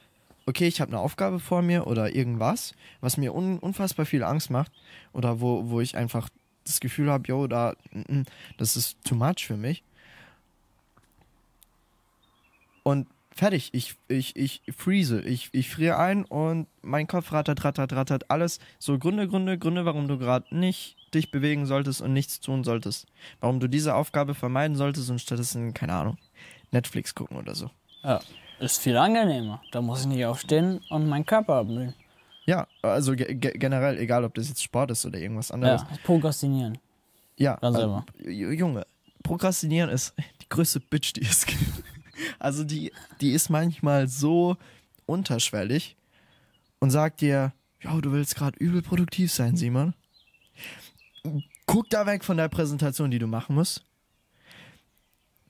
[0.47, 4.51] okay, ich habe eine Aufgabe vor mir oder irgendwas, was mir un, unfassbar viel Angst
[4.51, 4.73] macht
[5.13, 6.29] oder wo, wo ich einfach
[6.65, 8.25] das Gefühl habe, yo, da, mm, mm,
[8.59, 9.83] das ist too much für mich.
[12.87, 17.93] Und fertig, ich, ich, ich freeze, ich, ich friere ein und mein Kopf rattert, rattert,
[17.93, 18.61] rattert, alles.
[18.79, 23.09] So Gründe, Gründe, Gründe, warum du gerade nicht dich bewegen solltest und nichts tun solltest.
[23.41, 26.17] Warum du diese Aufgabe vermeiden solltest und stattdessen, keine Ahnung,
[26.71, 27.73] Netflix gucken oder so.
[28.05, 28.21] Ja,
[28.61, 29.61] ist viel angenehmer.
[29.73, 31.93] Da muss ich nicht aufstehen und meinen Körper abmühen.
[32.45, 35.83] Ja, also ge ge generell, egal ob das jetzt Sport ist oder irgendwas anderes.
[35.83, 36.79] Ja, prokrastinieren.
[37.37, 37.79] Ja, Ganz
[38.25, 38.87] äh, Junge,
[39.25, 41.61] Prokrastinieren ist die größte Bitch, die es gibt.
[42.39, 44.57] Also die, die ist manchmal so
[45.07, 45.97] unterschwellig
[46.79, 47.53] und sagt dir,
[47.83, 49.95] ja, du willst gerade übel produktiv sein, Simon.
[51.67, 53.85] Guck da weg von der Präsentation, die du machen musst.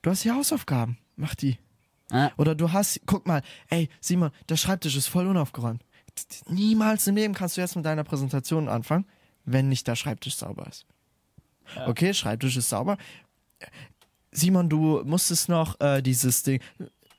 [0.02, 1.58] Du hast die Hausaufgaben, mach die.
[2.36, 5.82] Oder du hast, guck mal, ey, Simon, der Schreibtisch ist voll unaufgeräumt.
[6.48, 9.06] Niemals im Leben kannst du jetzt mit deiner Präsentation anfangen,
[9.44, 10.86] wenn nicht der Schreibtisch sauber ist.
[11.86, 12.96] Okay, Schreibtisch ist sauber.
[14.36, 16.60] Simon, du musstest noch äh, dieses Ding,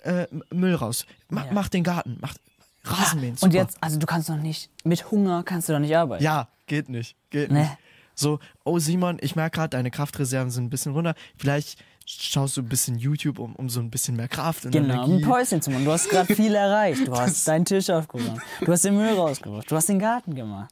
[0.03, 1.05] äh, Müll raus.
[1.29, 1.51] Ma Ja.
[1.51, 2.35] Mach den Garten, mach
[2.83, 3.31] Rasenmähen.
[3.33, 3.53] Und super.
[3.55, 6.23] jetzt, also du kannst doch nicht, mit Hunger kannst du doch nicht arbeiten.
[6.23, 7.15] Ja, geht nicht.
[7.29, 7.61] Geht Nee.
[7.61, 7.71] nicht.
[8.15, 11.13] So, oh Simon, ich merke gerade, deine Kraftreserven sind ein bisschen runter.
[11.37, 14.93] Vielleicht schaust du ein bisschen YouTube, um, um so ein bisschen mehr Kraft und Genau,
[14.93, 15.25] um ein Energie.
[15.25, 15.85] Päuschen zu machen.
[15.85, 17.05] Du hast gerade viel erreicht.
[17.07, 18.39] Du hast deinen Tisch aufgeräumt.
[18.61, 19.69] Du hast den Müll rausgebracht.
[19.69, 20.71] Du hast den Garten gemacht.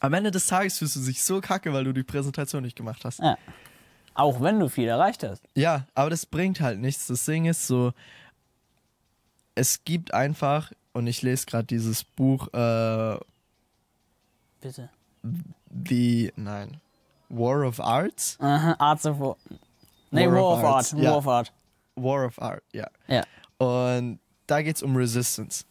[0.00, 3.04] Am Ende des Tages fühlst du dich so kacke, weil du die Präsentation nicht gemacht
[3.04, 3.18] hast.
[3.20, 3.36] Ja.
[4.14, 5.42] Auch wenn du viel erreicht hast.
[5.54, 7.06] Ja, aber das bringt halt nichts.
[7.06, 7.92] Das Ding ist so,
[9.54, 13.18] es gibt einfach, und ich lese gerade dieses Buch, äh,
[14.60, 14.90] Bitte.
[15.88, 16.80] The, nein,
[17.28, 18.36] War of Arts?
[18.40, 19.36] Aha, Arts of War.
[20.10, 21.02] Nee, War War, of of Arts, Art.
[21.02, 21.10] ja.
[21.10, 21.52] War of Art.
[21.96, 22.88] War of Art, ja.
[23.06, 23.24] Ja.
[23.58, 25.64] Und da geht's um Resistance.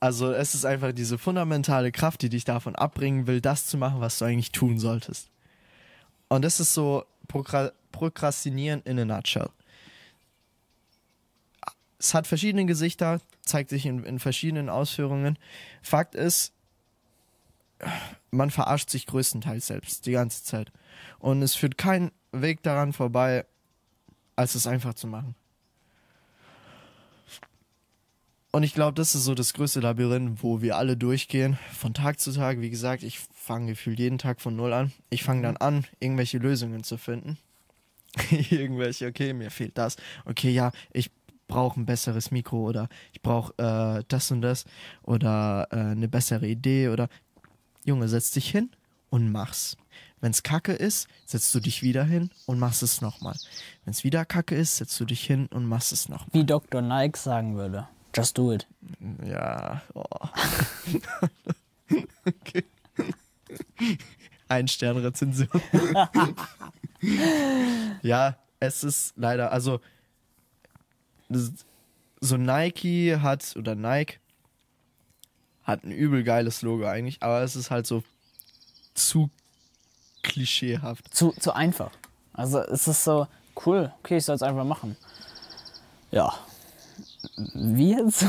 [0.00, 4.00] Also es ist einfach diese fundamentale Kraft, die dich davon abbringen will, das zu machen,
[4.00, 5.30] was du eigentlich tun solltest.
[6.28, 9.48] Und das ist so Prokra Prokrastinieren in a nutshell.
[11.98, 15.38] Es hat verschiedene Gesichter, zeigt sich in, in verschiedenen Ausführungen.
[15.80, 16.52] Fakt ist,
[18.30, 20.72] man verarscht sich größtenteils selbst die ganze Zeit.
[21.18, 23.46] Und es führt kein Weg daran vorbei,
[24.34, 25.34] als es einfach zu machen.
[28.56, 32.18] Und ich glaube, das ist so das größte Labyrinth, wo wir alle durchgehen, von Tag
[32.18, 32.62] zu Tag.
[32.62, 34.92] Wie gesagt, ich fange gefühlt jeden Tag von Null an.
[35.10, 37.36] Ich fange dann an, irgendwelche Lösungen zu finden.
[38.30, 39.96] irgendwelche, okay, mir fehlt das.
[40.24, 41.10] Okay, ja, ich
[41.48, 44.64] brauche ein besseres Mikro oder ich brauche äh, das und das
[45.02, 47.10] oder äh, eine bessere Idee oder
[47.84, 48.70] Junge, setz dich hin
[49.10, 49.76] und mach's.
[50.22, 53.36] Wenn's Kacke ist, setzt du dich wieder hin und machst es nochmal.
[53.84, 56.30] Wenn's wieder Kacke ist, setzt du dich hin und machst es nochmal.
[56.32, 56.80] Wie Dr.
[56.80, 57.86] Nike sagen würde.
[58.16, 58.66] Just do it.
[59.24, 59.82] Ja.
[59.94, 60.02] Oh.
[62.26, 62.64] okay.
[64.48, 65.48] Ein Stern Rezension.
[68.02, 69.80] ja, es ist leider, also
[72.20, 74.18] so Nike hat oder Nike
[75.64, 78.02] hat ein übel geiles Logo eigentlich, aber es ist halt so
[78.94, 79.28] zu
[80.22, 81.12] klischeehaft.
[81.12, 81.90] Zu, zu einfach.
[82.32, 83.26] Also es ist so,
[83.66, 84.96] cool, okay, ich soll es einfach machen.
[86.12, 86.32] Ja.
[87.54, 88.24] Wie jetzt?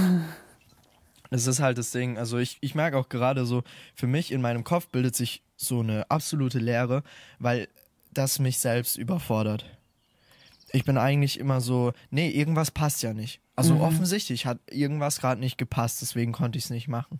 [1.29, 2.17] Das ist halt das Ding.
[2.17, 3.63] Also ich, ich merke auch gerade so,
[3.95, 7.03] für mich in meinem Kopf bildet sich so eine absolute Leere,
[7.39, 7.67] weil
[8.13, 9.65] das mich selbst überfordert.
[10.71, 13.41] Ich bin eigentlich immer so, nee, irgendwas passt ja nicht.
[13.55, 17.19] Also offensichtlich hat irgendwas gerade nicht gepasst, deswegen konnte ich es nicht machen.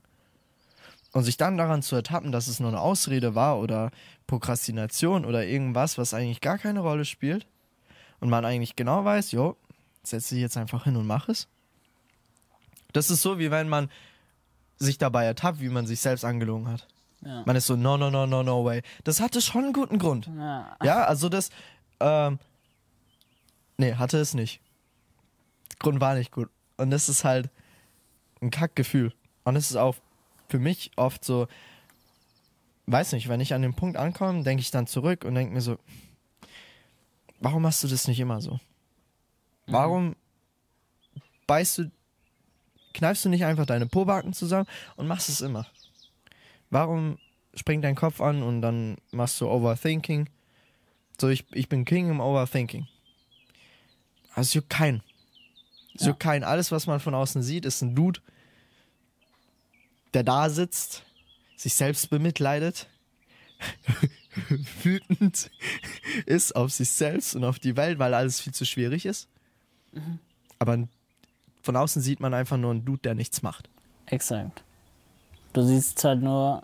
[1.12, 3.90] Und sich dann daran zu ertappen, dass es nur eine Ausrede war oder
[4.28, 7.48] Prokrastination oder irgendwas, was eigentlich gar keine Rolle spielt
[8.20, 9.58] und man eigentlich genau weiß, jo,
[10.04, 11.48] setz dich jetzt einfach hin und mach es.
[12.98, 13.92] Das ist so, wie wenn man
[14.78, 16.88] sich dabei ertappt, wie man sich selbst angelogen hat.
[17.22, 17.44] Ja.
[17.46, 18.82] Man ist so, no, no, no, no, no way.
[19.04, 20.26] Das hatte schon einen guten Grund.
[20.36, 20.76] Ja.
[20.84, 21.52] Ja, also das,
[22.00, 22.40] ähm,
[23.78, 24.62] nee, hatte es nicht.
[25.70, 26.50] Der Grund war nicht gut.
[26.78, 27.52] Und das ist halt
[28.42, 29.14] ein Kackgefühl.
[29.44, 29.96] Und es ist auch
[30.50, 31.48] für mich oft so,
[32.88, 35.62] weiß nicht, wenn ich an den Punkt ankomme, denke ich dann zurück und denke mir
[35.62, 35.78] so,
[37.40, 38.60] warum machst du das nicht immer so?
[39.68, 40.16] Warum
[41.46, 41.92] beißt du,
[42.98, 45.68] kneifst du nicht einfach deine Pobacken zusammen und machst es immer?
[46.70, 47.18] Warum
[47.56, 50.30] springt dein Kopf an und dann machst du Overthinking?
[51.20, 52.88] So, ich, ich bin King im Overthinking.
[54.30, 55.02] Also, es juckt keinen.
[55.96, 56.44] Es juckt keinen.
[56.44, 58.20] Alles, was man von außen sieht, ist ein Dude,
[60.14, 61.04] der da sitzt,
[61.56, 62.88] sich selbst bemitleidet,
[64.84, 65.50] wütend
[66.28, 69.28] ist auf sich selbst und auf die Welt, weil alles viel zu schwierig ist.
[70.60, 70.88] Aber
[71.68, 73.70] von außen sieht man einfach nur einen Dude, der nichts macht.
[74.06, 74.64] Exakt.
[75.52, 76.64] Du siehst halt nur,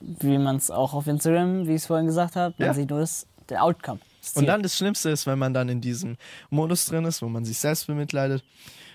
[0.00, 2.74] wie man es auch auf Instagram, wie ich es vorhin gesagt habe, man Ja.
[2.74, 3.98] sieht nur das, der Outcome.
[4.22, 6.16] Das Und dann das Schlimmste ist, wenn man dann in diesem
[6.50, 8.44] Modus drin ist, wo man sich selbst bemitleidet,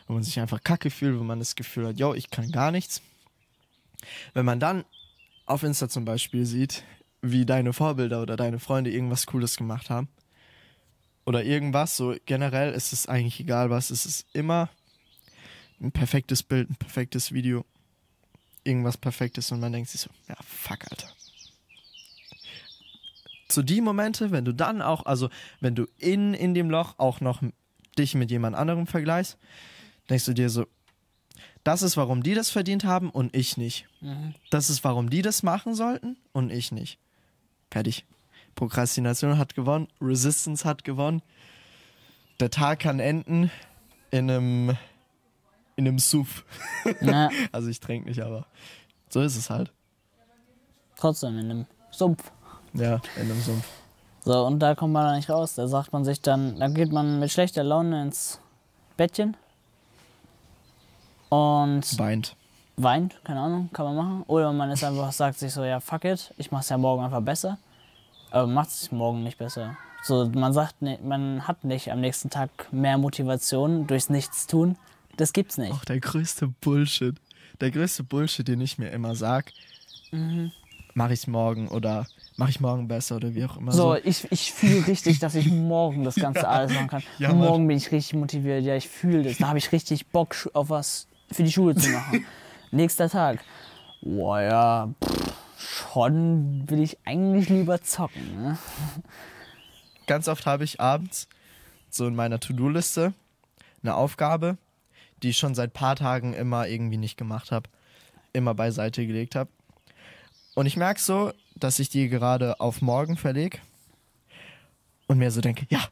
[0.07, 2.71] wo man sich einfach kacke fühlt, wo man das Gefühl hat, yo, ich kann gar
[2.71, 3.01] nichts.
[4.33, 4.85] Wenn man dann
[5.45, 6.83] auf Insta zum Beispiel sieht,
[7.21, 10.07] wie deine Vorbilder oder deine Freunde irgendwas Cooles gemacht haben
[11.25, 14.69] oder irgendwas, so generell ist es eigentlich egal was, es ist immer
[15.81, 17.65] ein perfektes Bild, ein perfektes Video,
[18.63, 21.13] irgendwas Perfektes und man denkt sich so, ja, fuck, Alter
[23.53, 25.29] zu die Momente, wenn du dann auch, also
[25.61, 27.41] wenn du in, in dem Loch auch noch
[27.97, 29.37] dich mit jemand anderem vergleichst,
[30.09, 30.65] denkst du dir so,
[31.63, 33.87] das ist, warum die das verdient haben und ich nicht.
[34.49, 36.99] Das ist, warum die das machen sollten und ich nicht.
[37.71, 38.05] Fertig.
[38.55, 41.21] Prokrastination hat gewonnen, Resistance hat gewonnen.
[42.39, 43.49] Der Tag kann enden
[44.11, 44.77] in einem,
[45.75, 46.45] in einem Suff.
[47.01, 48.45] Ja, Also ich trinke nicht, aber
[49.09, 49.71] so ist es halt.
[50.97, 52.31] trotzdem in einem Sumpf.
[52.73, 53.65] Ja, in einem Sumpf.
[54.25, 55.55] So, und da kommt man da nicht raus.
[55.55, 58.39] Da sagt man sich dann, dann geht man mit schlechter Laune ins
[58.97, 59.35] Bettchen
[61.29, 62.35] und Weint.
[62.77, 64.23] weint, keine Ahnung, kann man machen.
[64.27, 67.21] Oder man ist einfach, sagt sich so, ja, fuck it, ich mach's ja morgen einfach
[67.21, 67.57] besser.
[68.31, 69.75] Aber macht es morgen nicht besser.
[70.03, 74.77] So, man sagt, man hat nicht am nächsten Tag mehr Motivation durchs Nichtstun.
[75.17, 75.71] Das gibt's nicht.
[75.71, 77.15] Auch der größte Bullshit.
[77.61, 79.51] Der größte Bullshit, den ich mir immer sag.
[80.11, 80.51] Mhm.
[80.95, 82.05] Mache ich morgen oder
[82.37, 83.71] mache ich morgen besser oder wie auch immer.
[83.71, 87.03] So, ich, ich fühle richtig, dass ich morgen das Ganze alles machen kann.
[87.19, 88.63] Ja, morgen bin ich richtig motiviert.
[88.63, 89.37] Ja, ich fühle das.
[89.37, 92.25] Da habe ich richtig Bock auf was für die Schule zu machen.
[92.71, 93.39] Nächster Tag.
[94.01, 98.41] Boah, ja, pff, schon will ich eigentlich lieber zocken.
[98.41, 98.57] Ne?
[100.07, 101.27] Ganz oft habe ich abends
[101.89, 103.13] so in meiner To-Do-Liste
[103.83, 104.57] eine Aufgabe,
[105.23, 107.69] die ich schon seit paar Tagen immer irgendwie nicht gemacht habe,
[108.33, 109.49] immer beiseite gelegt habe.
[110.53, 113.59] Und ich merke so, dass ich die gerade auf morgen verlege
[115.07, 115.83] und mir so denke, ja,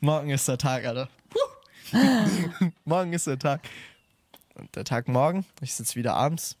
[0.00, 1.08] morgen ist der Tag, Alter.
[2.84, 3.60] Morgen ist der Tag.
[4.54, 6.56] Und der Tag morgen, ich sitze wieder abends,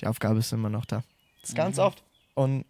[0.00, 1.04] die Aufgabe ist immer noch da.
[1.40, 2.02] Das ist ganz oft.
[2.34, 2.64] Und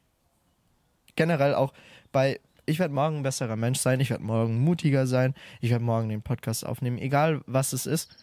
[1.16, 1.72] generell auch
[2.12, 5.84] bei, ich werde morgen ein besserer Mensch sein, ich werde morgen mutiger sein, ich werde
[5.84, 8.14] morgen den Podcast aufnehmen, egal was es ist.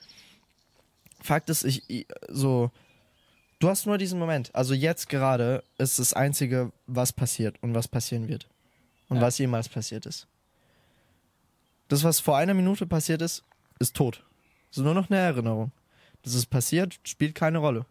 [1.26, 2.72] Fakt ist, ich, ich- so,
[3.60, 4.54] du hast nur diesen Moment.
[4.56, 8.48] Also jetzt gerade ist das Einzige, was passiert und was passieren wird.
[9.10, 9.24] Und Ja.
[9.24, 10.28] was jemals passiert ist.
[11.88, 13.44] Das, was vor einer Minute passiert ist,
[13.80, 14.24] ist tot.
[14.70, 15.72] Das ist nur noch eine Erinnerung.
[16.24, 17.86] Das ist passiert, spielt keine Rolle.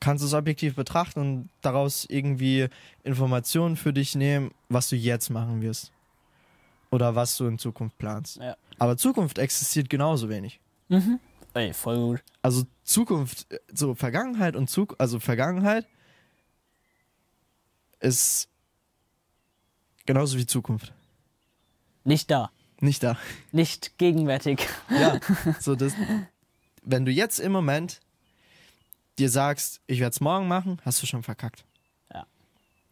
[0.00, 2.68] Kannst es objektiv betrachten und daraus irgendwie
[3.04, 5.92] Informationen für dich nehmen, was du jetzt machen wirst.
[6.90, 8.36] Oder was du in Zukunft planst.
[8.38, 8.56] Ja.
[8.78, 10.58] Aber Zukunft existiert genauso wenig.
[11.54, 12.24] Ey, voll gut.
[12.42, 15.86] Also Zukunft, so Vergangenheit und Zug, also Vergangenheit
[18.00, 18.48] ist
[20.06, 20.92] genauso wie Zukunft.
[22.04, 22.50] Nicht da.
[22.80, 23.18] Nicht da.
[23.52, 24.66] Nicht gegenwärtig.
[24.88, 25.18] Ja,
[25.60, 25.94] so das.
[26.82, 28.00] Wenn du jetzt im Moment
[29.18, 31.64] dir sagst, ich werde es morgen machen, hast du schon verkackt.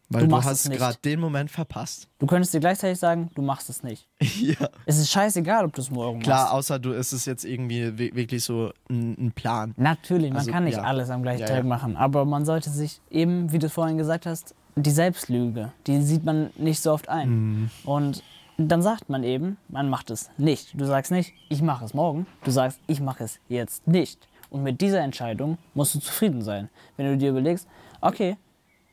[0.09, 2.07] Weil Du du, hast gerade den Moment verpasst.
[2.19, 4.07] Du könntest dir gleichzeitig sagen, du machst es nicht.
[4.21, 4.69] ja.
[4.85, 6.53] Es ist scheißegal, ob du es morgen Klar, machst.
[6.53, 9.73] außer du ist es jetzt irgendwie wi- wirklich so ein, ein Plan.
[9.75, 10.83] Natürlich, man Also, kann nicht ja.
[10.83, 11.63] alles am gleichen Ja, Tag ja.
[11.63, 16.23] machen, aber man sollte sich eben, wie du vorhin gesagt hast, die Selbstlüge, die sieht
[16.23, 17.29] man nicht so oft ein.
[17.29, 17.69] Mhm.
[17.83, 18.23] Und
[18.57, 20.79] dann sagt man eben, man macht es nicht.
[20.79, 22.27] Du sagst nicht, ich mache es morgen.
[22.43, 24.27] Du sagst, ich mache es jetzt nicht.
[24.49, 26.69] Und mit dieser Entscheidung musst du zufrieden sein.
[26.95, 27.67] Wenn du dir überlegst,
[28.01, 28.37] okay,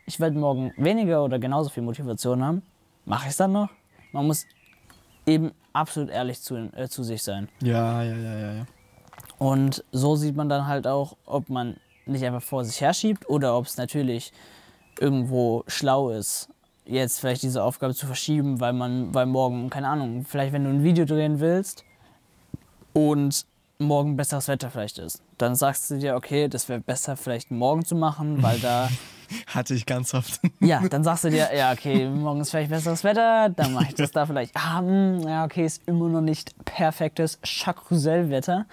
[0.07, 2.63] ich werde morgen weniger oder genauso viel Motivation haben,
[3.05, 3.71] mache ich es dann noch?
[4.13, 4.47] Man muss
[5.27, 7.49] eben absolut ehrlich zu, äh, zu sich sein.
[7.63, 8.67] Ja, ja, ja, ja, ja.
[9.39, 13.57] Und so sieht man dann halt auch, ob man nicht einfach vor sich herschiebt oder
[13.57, 14.33] ob es natürlich
[15.01, 16.49] irgendwo schlau ist,
[16.85, 20.71] jetzt vielleicht diese Aufgabe zu verschieben, weil man, weil morgen, keine Ahnung, vielleicht wenn du
[20.71, 21.85] ein Video drehen willst
[22.93, 23.47] und
[23.85, 27.85] morgen besseres Wetter vielleicht ist, dann sagst du dir, okay, das wäre besser vielleicht morgen
[27.85, 28.89] zu machen, weil da
[29.47, 30.41] Hatte ich ganz oft.
[30.61, 33.95] Ja, dann sagst du dir, ja, okay, morgen ist vielleicht besseres Wetter, dann mache ich
[33.95, 34.57] das da vielleicht.
[34.57, 38.67] Ah, mh, ja, okay, ist immer noch nicht perfektes Chakrusell-Wetter.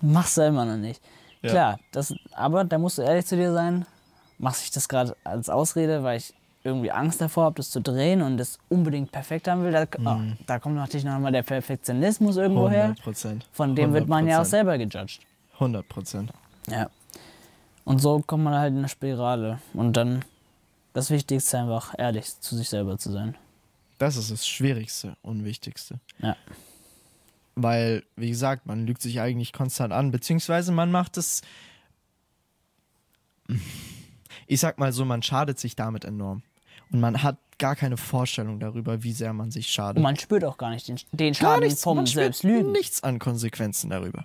[0.00, 1.02] Machst du immer noch nicht.
[1.42, 1.50] Ja.
[1.50, 3.86] Klar, das, aber da musst du ehrlich zu dir sein,
[4.38, 8.20] machst ich das gerade als Ausrede, weil ich irgendwie Angst davor habe, das zu drehen
[8.20, 9.72] und das unbedingt perfekt haben will.
[9.72, 12.84] Da, oh, da kommt natürlich noch mal der Perfektionismus irgendwo her.
[12.84, 13.48] 100 Prozent.
[13.52, 15.20] Von dem wird man ja auch selber gejudged.
[15.54, 16.32] 100 Prozent.
[16.68, 16.90] Ja.
[17.84, 19.60] Und so kommt man halt in eine Spirale.
[19.72, 20.24] Und dann
[20.92, 23.36] das Wichtigste einfach ehrlich zu sich selber zu sein.
[23.98, 26.00] Das ist das Schwierigste und Wichtigste.
[26.18, 26.36] Ja.
[27.54, 31.42] Weil, wie gesagt, man lügt sich eigentlich konstant an, beziehungsweise man macht es.
[34.46, 36.42] Ich sag mal so, man schadet sich damit enorm.
[36.92, 39.98] Und man hat gar keine Vorstellung darüber, wie sehr man sich schadet.
[39.98, 42.72] Und man spürt auch gar nicht den, den gar Schaden nichts, vom man spürt Selbstlügen.
[42.72, 44.24] nichts an Konsequenzen darüber.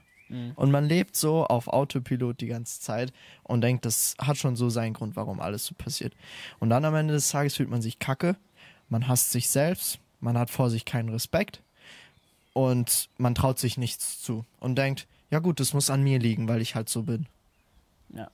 [0.55, 4.71] Und man lebt so auf Autopilot die ganze Zeit und denkt, das hat schon so
[4.71, 6.15] seinen Grund, warum alles so passiert.
[6.59, 8.35] Und dann am Ende des Tages fühlt man sich kacke,
[8.89, 11.61] man hasst sich selbst, man hat vor sich keinen Respekt
[12.53, 16.47] und man traut sich nichts zu und denkt, ja gut, das muss an mir liegen,
[16.47, 17.27] weil ich halt so bin.
[18.09, 18.31] Ja.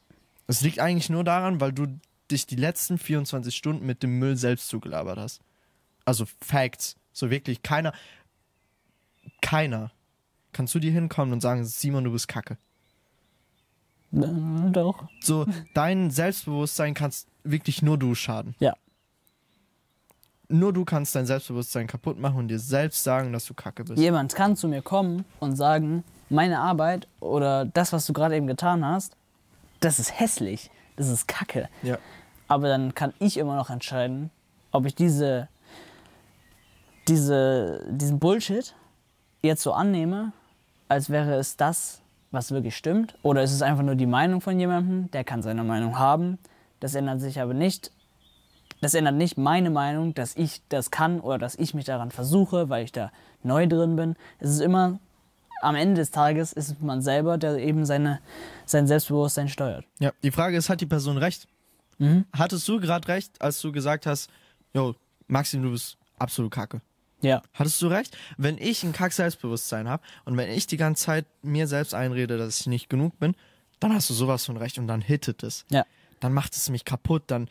[0.47, 1.87] Es liegt eigentlich nur daran, weil du
[2.31, 5.41] dich die letzten 24 Stunden mit dem Müll selbst zugelabert hast.
[6.05, 6.95] Also Facts.
[7.13, 7.93] So wirklich keiner,
[9.41, 9.91] keiner
[10.53, 12.57] kann zu dir hinkommen und sagen, Simon, du bist kacke.
[14.13, 15.07] Äh, Doch.
[15.21, 18.55] So, dein Selbstbewusstsein kannst wirklich nur du schaden.
[18.59, 18.75] Ja.
[20.47, 23.99] Nur du kannst dein Selbstbewusstsein kaputt machen und dir selbst sagen, dass du kacke bist.
[23.99, 28.47] Jemand kann zu mir kommen und sagen, meine Arbeit oder das, was du gerade eben
[28.47, 29.15] getan hast,
[29.79, 31.69] das ist hässlich, das ist Kacke.
[31.83, 31.97] Ja.
[32.51, 34.29] Aber dann kann ich immer noch entscheiden,
[34.73, 35.47] ob ich diese,
[37.07, 38.75] diese, diesen Bullshit
[39.41, 40.33] jetzt so annehme,
[40.89, 43.15] als wäre es das, was wirklich stimmt.
[43.23, 46.39] Oder ist es einfach nur die Meinung von jemandem, der kann seine Meinung haben.
[46.81, 47.93] Das ändert sich aber nicht.
[48.81, 52.67] Das ändert nicht meine Meinung, dass ich das kann oder dass ich mich daran versuche,
[52.67, 54.17] weil ich da neu drin bin.
[54.39, 54.99] Es ist immer,
[55.61, 58.19] am Ende des Tages ist man selber, der eben seine,
[58.65, 59.85] sein Selbstbewusstsein steuert.
[59.99, 61.47] Ja, die Frage ist, hat die Person recht?
[62.01, 62.25] Mhm.
[62.33, 64.29] Hattest du gerade recht, als du gesagt hast,
[64.73, 64.95] yo,
[65.27, 66.81] Maxim, du bist absolut kacke?
[67.21, 67.43] Ja.
[67.53, 68.17] Hattest du recht?
[68.37, 72.39] Wenn ich ein kack Selbstbewusstsein habe und wenn ich die ganze Zeit mir selbst einrede,
[72.39, 73.35] dass ich nicht genug bin,
[73.79, 75.65] dann hast du sowas von recht und dann hittet es.
[75.69, 75.85] Ja.
[76.19, 77.47] Dann macht es mich kaputt, dann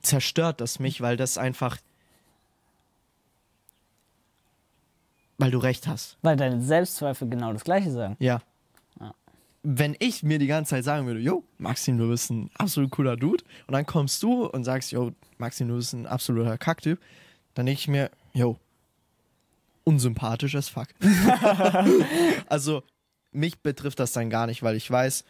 [0.00, 1.76] zerstört das mich, weil das einfach.
[5.38, 6.18] Weil du recht hast.
[6.22, 8.16] Weil deine Selbstzweifel genau das Gleiche sagen.
[8.20, 8.42] Ja.
[9.62, 13.16] Wenn ich mir die ganze Zeit sagen würde, yo, Maxim, du bist ein absolut cooler
[13.16, 16.98] Dude, und dann kommst du und sagst, yo, Maxim, du bist ein absoluter Kacktyp,
[17.54, 18.58] dann denke ich mir, yo,
[19.84, 20.88] unsympathisch as fuck.
[22.48, 22.82] also,
[23.32, 25.24] mich betrifft das dann gar nicht, weil ich weiß,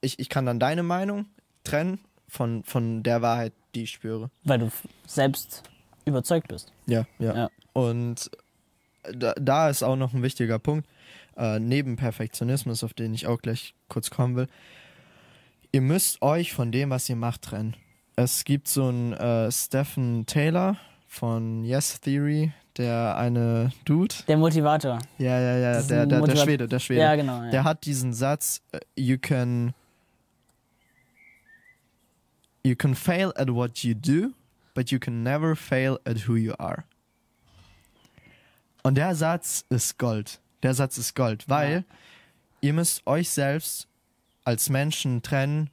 [0.00, 1.26] ich, ich kann dann deine Meinung
[1.64, 4.30] trennen von, von der Wahrheit, die ich spüre.
[4.44, 4.70] Weil du
[5.06, 5.62] selbst
[6.04, 6.72] überzeugt bist.
[6.86, 7.34] Ja, ja.
[7.34, 7.50] Ja.
[7.72, 8.30] Und
[9.12, 10.88] da, da ist auch noch ein wichtiger Punkt,
[11.36, 14.46] äh, neben Perfektionismus, auf den ich auch gleich kurz kommen will.
[15.72, 17.76] Ihr müsst euch von dem, was ihr macht, trennen.
[18.16, 24.98] Es gibt so einen äh, Stephen Taylor von Yes Theory, der eine Dude, Der Motivator.
[25.18, 27.00] ja, ja, ja, der, der, der Schwede, der Schwede.
[27.00, 27.42] Ja, genau.
[27.42, 27.50] Ja.
[27.50, 29.74] Der hat diesen Satz, äh, you can
[32.64, 34.32] you can fail at what you do,
[34.74, 36.84] but you can never fail at who you are.
[38.82, 40.40] Und der Satz ist Gold.
[40.62, 41.84] Der Satz ist Gold, weil
[42.60, 43.88] ihr müsst euch selbst
[44.44, 45.70] als Menschen trennen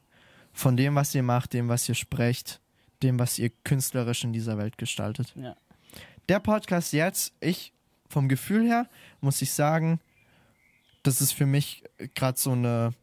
[0.52, 2.62] von dem, was ihr macht, dem, was ihr sprecht,
[3.02, 5.56] dem, was ihr künstlerisch in dieser Welt gestaltet ja.
[6.30, 7.74] der Podcast jetzt, ich
[8.10, 8.88] vom Gefühl her,
[9.22, 10.00] muss ich sagen,
[11.02, 12.94] das ist für mich gerade so eine,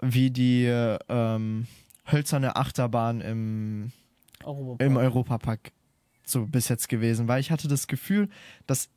[0.00, 1.66] wie die äh, ähm,
[2.10, 3.92] hölzerne Achterbahn im,
[4.42, 4.84] Europa.
[4.84, 5.72] im Europapark
[6.24, 8.28] so bis jetzt gewesen, weil ich hatte das Gefühl,
[8.66, 8.88] dass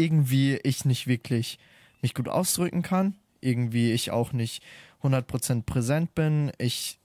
[0.00, 1.58] irgendwie ich nicht wirklich
[2.02, 4.62] mich gut ausdrücken kann, irgendwie ich auch nicht
[5.02, 6.98] 100% präsent bin, ich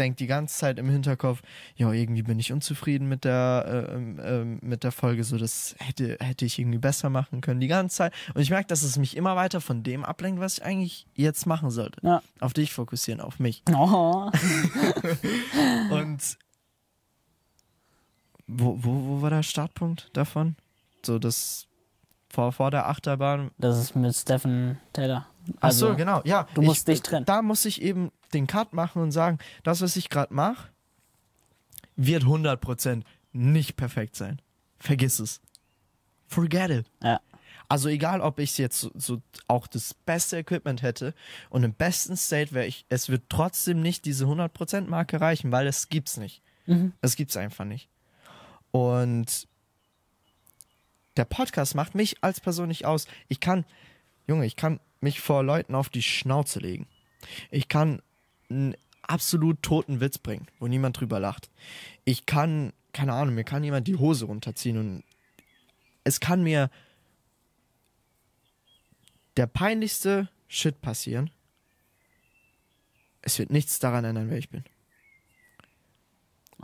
[0.00, 1.42] denke die ganze Zeit im Hinterkopf,
[1.76, 6.16] ja, irgendwie bin ich unzufrieden mit der, äh, ähm, mit der Folge, so das hätte,
[6.20, 8.14] hätte ich irgendwie besser machen können die ganze Zeit.
[8.34, 11.46] Und ich merke, dass es mich immer weiter von dem ablenkt, was ich eigentlich jetzt
[11.46, 12.00] machen sollte.
[12.02, 12.22] Ja.
[12.40, 13.62] Auf dich fokussieren, auf mich.
[13.72, 14.30] Oh.
[15.90, 16.38] Und
[18.46, 20.56] wo, wo, wo war der Startpunkt davon?
[21.04, 21.66] So das
[22.30, 23.50] vor, vor der Achterbahn.
[23.58, 25.26] Das ist mit Stephen Taylor.
[25.60, 26.22] Ach so, Also, genau.
[26.24, 27.26] Ja, du musst ich, dich trennen.
[27.26, 30.68] Da muss ich eben den Cut machen und sagen, das, was ich gerade mache,
[31.96, 33.02] wird 100%
[33.32, 34.40] nicht perfekt sein.
[34.78, 35.40] Vergiss es.
[36.26, 36.86] Forget it.
[37.02, 37.20] Ja.
[37.68, 41.14] Also egal, ob ich jetzt so, so auch das beste Equipment hätte
[41.50, 45.66] und im besten State wäre ich, es wird trotzdem nicht diese 100% Marke reichen, weil
[45.68, 46.42] es gibt's nicht.
[46.66, 46.92] Mhm.
[47.00, 47.88] Es gibt's einfach nicht.
[48.72, 49.46] Und
[51.16, 53.06] der Podcast macht mich als Person nicht aus.
[53.28, 53.64] Ich kann,
[54.26, 56.86] Junge, ich kann mich vor Leuten auf die Schnauze legen.
[57.50, 58.02] Ich kann
[58.48, 61.50] einen absolut toten Witz bringen, wo niemand drüber lacht.
[62.04, 65.04] Ich kann, keine Ahnung, mir kann jemand die Hose runterziehen und
[66.04, 66.70] es kann mir
[69.36, 71.30] der peinlichste Shit passieren.
[73.22, 74.64] Es wird nichts daran ändern, wer ich bin.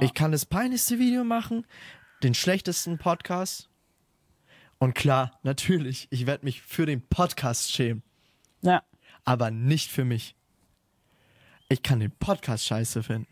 [0.01, 1.66] Ich kann das peinlichste Video machen,
[2.22, 3.68] den schlechtesten Podcast.
[4.79, 8.03] Und klar, natürlich, ich werde mich für den Podcast schämen,
[8.62, 8.83] Ja.
[9.24, 10.35] aber nicht für mich.
[11.68, 13.27] Ich kann den Podcast scheiße finden,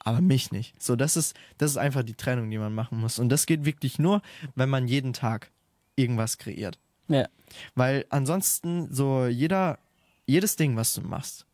[0.00, 0.80] aber mich nicht.
[0.82, 3.18] So, das ist, das ist einfach die Trennung, die man machen muss.
[3.18, 4.22] Und das geht wirklich nur,
[4.54, 5.50] wenn man jeden Tag
[5.96, 6.78] irgendwas kreiert.
[7.08, 7.28] Ja.
[7.74, 9.78] Weil ansonsten so jeder,
[10.26, 11.46] jedes Ding, was du machst,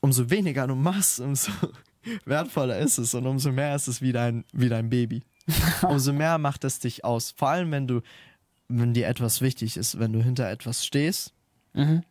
[0.00, 1.50] umso weniger du machst, umso
[2.24, 5.22] wertvoller ist es und umso mehr ist es wie dein, wie dein Baby.
[5.82, 7.32] umso mehr macht es dich aus.
[7.36, 8.00] Vor allem, wenn du,
[8.68, 11.32] wenn dir etwas wichtig ist, wenn du hinter etwas stehst,
[11.74, 12.02] Mhm.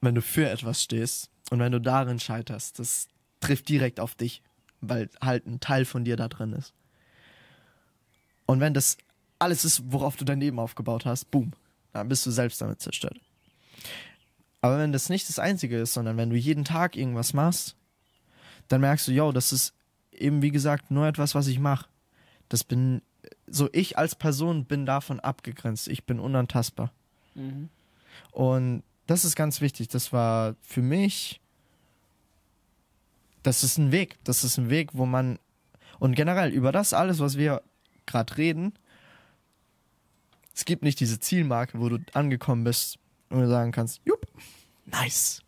[0.00, 3.08] wenn du für etwas stehst und wenn du darin scheiterst, das
[3.40, 4.42] trifft direkt auf dich,
[4.80, 6.72] weil halt ein Teil von dir da drin ist.
[8.46, 8.96] Und wenn das
[9.38, 11.52] alles ist, worauf du dein Leben aufgebaut hast, boom,
[11.92, 13.18] dann bist du selbst damit zerstört.
[14.60, 17.76] Aber wenn das nicht das Einzige ist, sondern wenn du jeden Tag irgendwas machst,
[18.68, 19.74] dann merkst du, yo, das ist
[20.14, 21.88] eben wie gesagt nur etwas, was ich mache.
[22.48, 23.02] Das bin
[23.46, 25.88] so ich als Person bin davon abgegrenzt.
[25.88, 26.92] Ich bin unantastbar.
[27.34, 27.68] Mhm.
[28.32, 29.88] Und das ist ganz wichtig.
[29.88, 31.40] Das war für mich,
[33.42, 34.16] das ist ein Weg.
[34.24, 35.38] Das ist ein Weg, wo man,
[35.98, 37.62] und generell über das alles, was wir
[38.06, 38.74] gerade reden,
[40.54, 42.98] es gibt nicht diese Zielmarke, wo du angekommen bist
[43.28, 44.26] und du sagen kannst, jupp,
[44.86, 45.42] nice.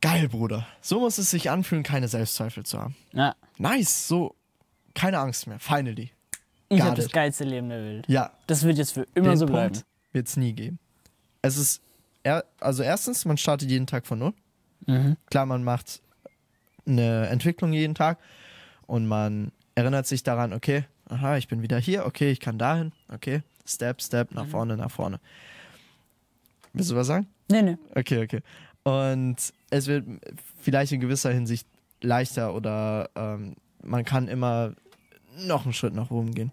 [0.00, 0.66] Geil, Bruder.
[0.80, 2.96] So muss es sich anfühlen, keine Selbstzweifel zu haben.
[3.12, 3.34] Ja.
[3.58, 4.34] Nice, so,
[4.94, 6.10] keine Angst mehr, finally.
[6.68, 8.08] Ich habe das geilste Leben der Welt.
[8.08, 9.78] Ja, Das wird jetzt für immer den so bleiben.
[10.12, 10.78] Wird es nie geben.
[11.42, 11.82] Es ist,
[12.22, 14.34] er, also erstens, man startet jeden Tag von null.
[14.86, 15.16] Mhm.
[15.30, 16.00] Klar, man macht
[16.86, 18.18] eine Entwicklung jeden Tag
[18.86, 22.92] und man erinnert sich daran, okay, aha, ich bin wieder hier, okay, ich kann dahin,
[23.12, 25.20] okay, Step, Step, nach vorne, nach vorne.
[26.72, 27.26] Willst du was sagen?
[27.48, 27.76] Nee, nee.
[27.94, 28.42] Okay, okay.
[28.90, 29.36] Und
[29.70, 30.06] es wird
[30.60, 31.66] vielleicht in gewisser Hinsicht
[32.00, 34.74] leichter oder ähm, man kann immer
[35.38, 36.52] noch einen Schritt nach oben gehen.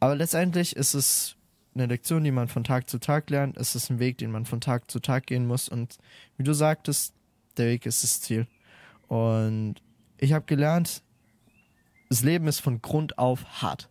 [0.00, 1.36] Aber letztendlich ist es
[1.74, 3.56] eine Lektion, die man von Tag zu Tag lernt.
[3.56, 5.68] Es ist ein Weg, den man von Tag zu Tag gehen muss.
[5.68, 5.98] Und
[6.36, 7.14] wie du sagtest,
[7.56, 8.46] der Weg ist das Ziel.
[9.08, 9.76] Und
[10.18, 11.02] ich habe gelernt,
[12.08, 13.88] das Leben ist von Grund auf hart.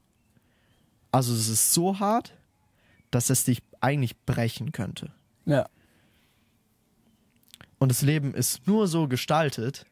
[1.12, 2.34] Also es ist so hart,
[3.12, 5.12] dass es dich eigentlich brechen könnte.
[5.46, 5.68] Ja.
[7.80, 9.86] Und das Leben ist nur so gestaltet,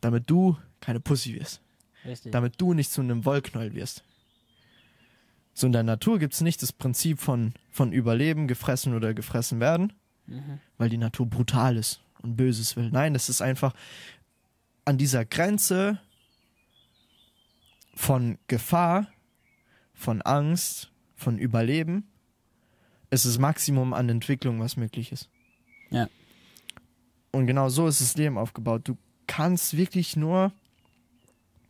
[0.00, 1.60] damit du keine Pussy wirst.
[2.04, 2.32] Richtig.
[2.32, 4.04] Damit du nicht zu einem Wollknäuel wirst.
[5.54, 9.60] So in der Natur gibt es nicht das Prinzip von, von Überleben, gefressen oder gefressen
[9.60, 9.92] werden,
[10.26, 10.60] Mhm.
[10.76, 12.90] weil die Natur brutal ist und Böses will.
[12.90, 13.72] Nein, das ist einfach
[14.84, 15.98] an dieser Grenze
[17.94, 19.08] von Gefahr,
[19.94, 22.06] von Angst, von Überleben,
[23.10, 25.28] ist das Maximum an Entwicklung, was möglich ist.
[25.90, 26.08] Ja.
[27.38, 28.88] Und genau so ist das Leben aufgebaut.
[28.88, 30.50] Du kannst wirklich nur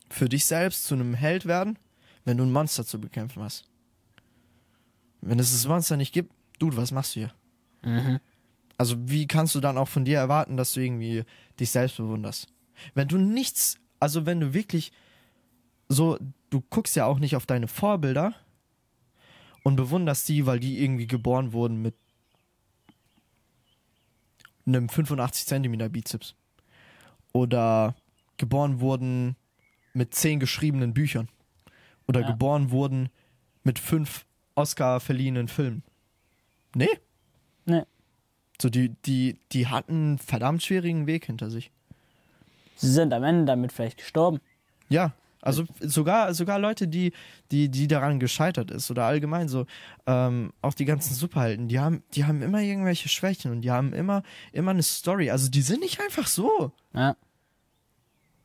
[0.09, 1.79] für dich selbst zu einem Held werden,
[2.25, 3.69] wenn du ein Monster zu bekämpfen hast.
[5.21, 7.35] Wenn es das Monster nicht gibt, Dude, was machst du hier?
[7.83, 8.19] Mhm.
[8.79, 11.25] Also wie kannst du dann auch von dir erwarten, dass du irgendwie
[11.61, 12.47] dich selbst bewunderst?
[12.95, 14.91] Wenn du nichts, also wenn du wirklich
[15.91, 18.35] so, du guckst ja auch nicht auf deine Vorbilder
[19.65, 21.95] und bewunderst die, weil die irgendwie geboren wurden mit
[24.69, 26.35] einem 85 Zentimeter Bizeps
[27.33, 27.95] oder
[28.37, 29.37] geboren wurden
[29.93, 31.29] mit zehn geschriebenen Büchern
[32.07, 32.27] oder Ja.
[32.31, 33.09] geboren wurden
[33.65, 35.83] mit fünf Oscar verliehenen Filmen.
[36.75, 36.89] Nee,
[37.67, 37.83] Nee.
[38.61, 41.71] so, die, die, die hatten einen verdammt schwierigen Weg hinter sich.
[42.77, 44.41] Sie sind am Ende damit vielleicht gestorben.
[44.89, 47.13] Ja, also sogar, sogar Leute, die,
[47.51, 49.67] die, die daran gescheitert ist oder allgemein so,
[50.07, 53.93] ähm, auch die ganzen Superhelden, die haben, die haben immer irgendwelche Schwächen und die haben
[53.93, 54.23] immer,
[54.53, 55.31] immer eine Story.
[55.31, 56.73] Also die sind nicht einfach so.
[56.93, 57.17] Ja.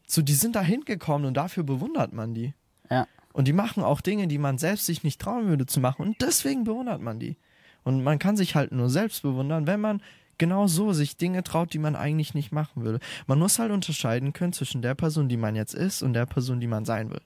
[0.08, 2.54] So, die sind da hingekommen und dafür bewundert man die.
[2.90, 3.08] Ja.
[3.32, 6.06] Und die machen auch Dinge, die man selbst sich nicht trauen würde zu machen.
[6.06, 7.38] Und deswegen bewundert man die.
[7.84, 10.02] Und man kann sich halt nur selbst bewundern, wenn man
[10.38, 13.00] genau so sich Dinge traut, die man eigentlich nicht machen würde.
[13.28, 16.60] Man muss halt unterscheiden können zwischen der Person, die man jetzt ist und der Person,
[16.60, 17.22] die man sein will.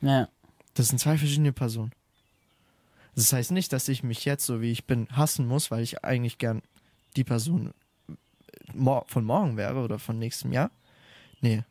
[0.00, 0.28] Ja.
[0.74, 1.92] Das sind zwei verschiedene Personen.
[3.14, 6.04] Das heißt nicht, dass ich mich jetzt, so wie ich bin, hassen muss, weil ich
[6.04, 6.62] eigentlich gern
[7.16, 7.72] die Person
[8.72, 10.70] mor von morgen wäre oder von nächstem Jahr.
[11.40, 11.62] Nee.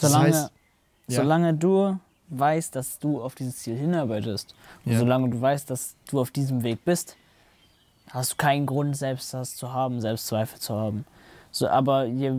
[0.00, 0.52] Das Solange, heißt,
[1.08, 1.16] ja.
[1.16, 1.98] solange du
[2.30, 4.98] weißt, dass du auf dieses Ziel hinarbeitest, und Ja.
[4.98, 7.16] solange du weißt, dass du auf diesem Weg bist,
[8.10, 11.04] hast du keinen Grund, Selbsthass zu haben, Selbstzweifel zu haben.
[11.50, 12.32] So, aber je,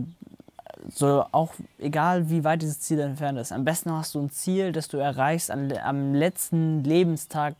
[0.88, 4.72] so auch egal, wie weit dieses Ziel entfernt ist, am besten hast du ein Ziel,
[4.72, 7.54] das du erreichst am, am letzten Lebenstag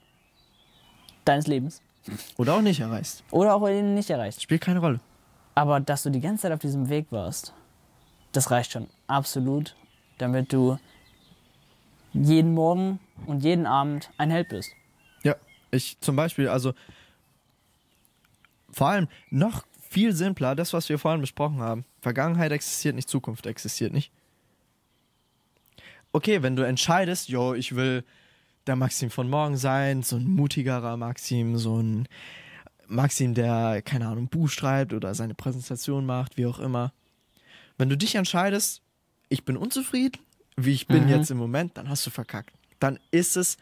[1.25, 1.83] deines Lebens.
[2.39, 3.23] Oder auch nicht erreichst.
[3.31, 4.43] Oder auch ihn nicht erreichst.
[4.43, 5.01] Spielt keine Rolle.
[5.55, 7.53] Aber dass du die ganze Zeit auf diesem Weg warst,
[8.33, 9.77] das reicht schon absolut,
[10.19, 10.79] damit du
[12.13, 14.73] jeden Morgen und jeden Abend ein Held bist.
[15.23, 15.37] Ja,
[15.71, 16.73] ich zum Beispiel, also
[18.73, 21.85] vor allem noch viel simpler, das, was wir vorhin besprochen haben.
[22.01, 24.13] Vergangenheit existiert nicht, Zukunft existiert nicht.
[26.13, 28.05] Okay, wenn du entscheidest, yo, ich will
[28.67, 32.09] der Maxim von morgen sein, so ein mutigerer Maxim, so ein
[32.87, 36.93] Maxim, der, keine Ahnung, Buch schreibt oder seine Präsentation macht, wie auch immer.
[37.79, 38.83] Wenn du dich entscheidest,
[39.29, 40.21] ich bin unzufrieden,
[40.57, 41.09] wie ich bin Mhm.
[41.11, 42.53] jetzt im Moment, dann hast du verkackt.
[42.81, 43.57] Dann ist es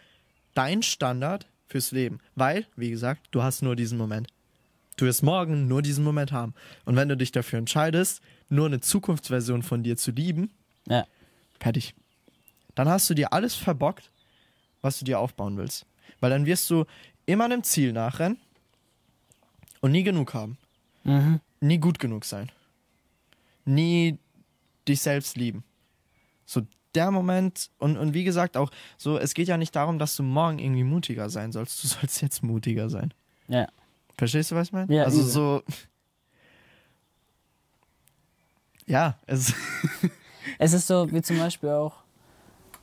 [0.54, 2.18] dein Standard fürs Leben.
[2.34, 4.28] Weil, wie gesagt, du hast nur diesen Moment.
[4.99, 6.53] Du wirst morgen nur diesen Moment haben.
[6.84, 8.20] Und wenn du dich dafür entscheidest,
[8.51, 10.51] nur eine Zukunftsversion von dir zu lieben,
[10.86, 11.07] Ja.
[11.61, 11.94] fertig.
[12.74, 14.11] Dann hast du dir alles verbockt,
[14.82, 15.86] was du dir aufbauen willst.
[16.20, 16.84] Weil dann wirst du
[17.26, 18.38] immer einem Ziel nachrennen
[19.80, 20.59] und nie genug haben.
[21.05, 21.40] Mhm.
[21.61, 22.51] Nie gut genug sein.
[23.64, 24.18] Nie
[24.88, 25.62] dich selbst lieben.
[26.44, 26.62] So
[26.94, 30.22] der Moment, und, und wie gesagt auch, so, es geht ja nicht darum, dass du
[30.22, 31.84] morgen irgendwie mutiger sein sollst.
[31.84, 33.12] Du sollst jetzt mutiger sein.
[33.49, 33.68] Ja.
[34.18, 34.92] Verstehst du, was ich meine?
[34.94, 35.30] Ja, also übel.
[35.30, 35.62] so.
[38.86, 39.52] Ja, es.
[40.58, 41.92] Es ist so, wie zum Beispiel auch,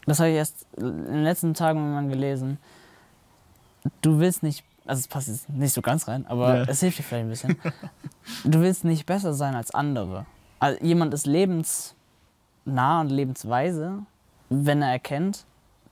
[0.05, 2.59] das habe ich erst in den letzten Tagen mal gelesen.
[4.01, 6.63] Du willst nicht, also es passt jetzt nicht so ganz rein, aber Ja.
[6.67, 7.57] es hilft dir vielleicht ein bisschen.
[8.43, 10.25] Du willst nicht besser sein als andere.
[10.59, 14.03] Also jemand ist lebensnah und lebensweise,
[14.49, 15.45] wenn er erkennt,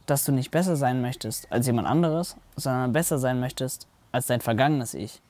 [0.06, 4.42] dass du nicht besser sein möchtest als jemand anderes, sondern besser sein möchtest als dein
[4.42, 5.22] vergangenes Ich.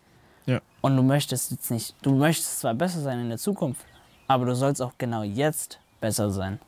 [0.46, 0.60] Ja.
[0.82, 3.86] Und du möchtest jetzt nicht, du möchtest zwar besser sein in der Zukunft,
[4.28, 6.60] aber du sollst auch genau jetzt besser sein.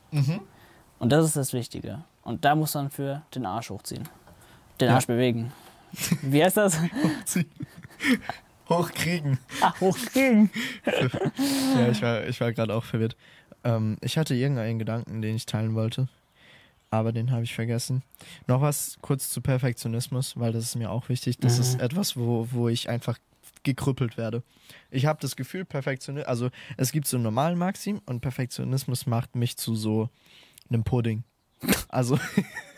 [0.98, 2.04] Und das ist das Wichtige.
[2.22, 4.08] Und da muss man für den Arsch hochziehen.
[4.80, 4.94] Den Ja.
[4.94, 5.52] Arsch bewegen.
[6.22, 6.78] Wie heißt das?
[8.68, 9.38] Hochkriegen.
[9.60, 10.50] Ach, hochkriegen.
[11.76, 13.16] Ja, ich war, ich war gerade auch verwirrt.
[13.64, 16.08] Ähm, ich hatte irgendeinen Gedanken, den ich teilen wollte,
[16.90, 18.02] aber den habe ich vergessen.
[18.46, 21.38] Noch was kurz zu Perfektionismus, weil das ist mir auch wichtig.
[21.38, 21.60] Das Mhm.
[21.60, 23.18] ist etwas, wo, wo ich einfach
[23.66, 24.42] gekrüppelt werde.
[24.90, 29.34] Ich habe das Gefühl, Perfektionismus, also es gibt so einen normalen Maxim und Perfektionismus macht
[29.34, 30.08] mich zu so
[30.70, 31.24] einem Pudding.
[31.88, 32.18] Also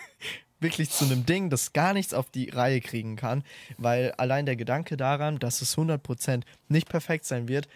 [0.60, 3.44] wirklich zu einem Ding, das gar nichts auf die Reihe kriegen kann,
[3.76, 7.68] weil allein der Gedanke daran, dass es 100% nicht perfekt sein wird,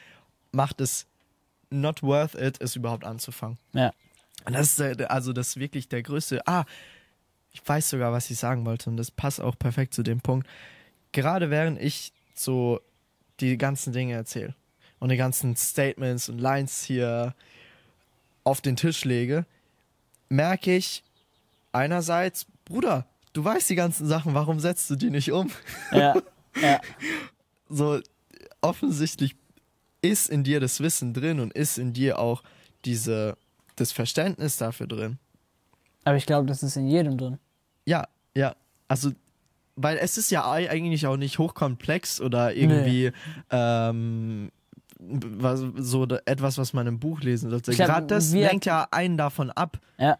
[0.50, 1.06] macht es
[1.70, 3.58] not worth it, es überhaupt anzufangen.
[3.72, 3.92] Ja.
[4.44, 6.46] Und das ist äh, also das ist wirklich der größte.
[6.46, 6.64] Ah,
[7.52, 10.48] ich weiß sogar, was ich sagen wollte und das passt auch perfekt zu dem Punkt.
[11.12, 12.80] Gerade während ich so
[13.42, 14.54] die ganzen Dinge erzähle
[15.00, 17.34] und die ganzen Statements und Lines hier
[18.44, 19.44] auf den Tisch lege,
[20.28, 21.02] merke ich
[21.72, 25.50] einerseits, Bruder, du weißt die ganzen Sachen, warum setzt du die nicht um?
[25.90, 26.14] Ja,
[26.60, 26.80] ja.
[27.68, 28.00] so
[28.60, 29.36] offensichtlich
[30.02, 32.42] ist in dir das Wissen drin und ist in dir auch
[32.84, 33.36] diese
[33.76, 35.18] das Verständnis dafür drin.
[36.04, 37.38] Aber ich glaube, das ist in jedem drin.
[37.86, 38.54] Ja, ja,
[38.88, 39.12] also
[39.76, 43.12] weil es ist ja ei- eigentlich auch nicht hochkomplex oder irgendwie
[43.50, 44.50] ähm,
[44.98, 47.72] was, so etwas, was man im Buch lesen sollte.
[47.72, 49.78] Gerade das lenkt ja einen davon ab.
[49.98, 50.18] Ja.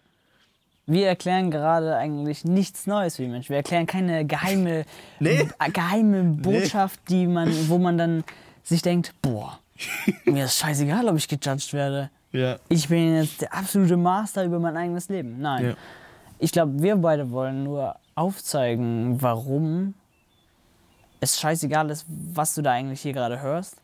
[0.87, 3.51] Wir erklären gerade eigentlich nichts Neues für die Menschen.
[3.51, 4.85] Wir erklären keine geheime,
[5.21, 5.49] Nee.
[5.61, 8.25] äh, geheime Botschaft, die man, wo man dann
[8.65, 9.61] sich denkt, boah,
[10.25, 12.11] mir ist scheißegal, ob ich gejudged werde.
[12.33, 12.57] Ja.
[12.69, 15.41] Ich bin jetzt der absolute Master über mein eigenes Leben.
[15.41, 15.65] Nein.
[15.67, 15.75] Ja.
[16.41, 19.95] Ich glaube, wir beide wollen nur aufzeigen, warum
[21.21, 23.77] es scheißegal ist, was du da eigentlich hier gerade hörst,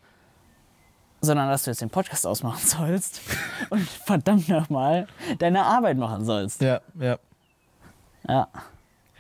[1.21, 3.21] sondern dass du jetzt den Podcast ausmachen sollst
[3.71, 5.07] und verdammt nochmal
[5.39, 6.61] deine Arbeit machen sollst.
[6.61, 7.19] Ja, ja.
[8.29, 8.49] Ja.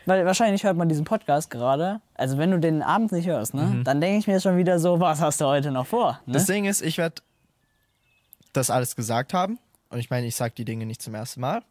[0.06, 3.82] Weil wahrscheinlich hört man diesen Podcast gerade, also wenn du den abends nicht hörst, ne,
[3.84, 6.20] dann denke ich mir schon wieder so, was hast du heute noch vor?
[6.24, 6.32] Ne?
[6.32, 7.22] Das Ding ist, ich werde
[8.52, 9.58] das alles gesagt haben.
[9.90, 11.62] Und ich meine, ich sage die Dinge nicht zum ersten Mal.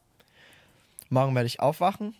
[1.09, 2.15] Morgen werde ich aufwachen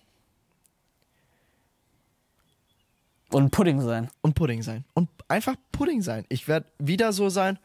[3.30, 4.09] Und Pudding sein.
[4.21, 4.86] und Pudding sein.
[4.93, 6.25] Und einfach Pudding sein.
[6.30, 7.59] Ich werde wieder so sein,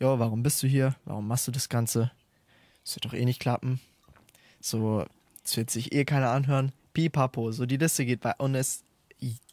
[0.00, 0.96] jo, warum bist du hier?
[1.04, 2.10] Warum machst du das Ganze?
[2.84, 3.80] Das wird doch eh nicht klappen.
[4.60, 5.04] So,
[5.44, 6.72] es wird sich eh keiner anhören.
[6.94, 8.84] pipapo, so die Liste geht bei und es,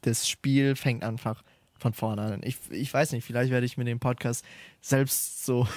[0.02, 1.44] das Spiel fängt einfach
[1.78, 2.42] von vorne an.
[2.44, 4.44] Ich, ich weiß nicht, vielleicht werde ich mir den Podcast
[4.82, 5.68] selbst so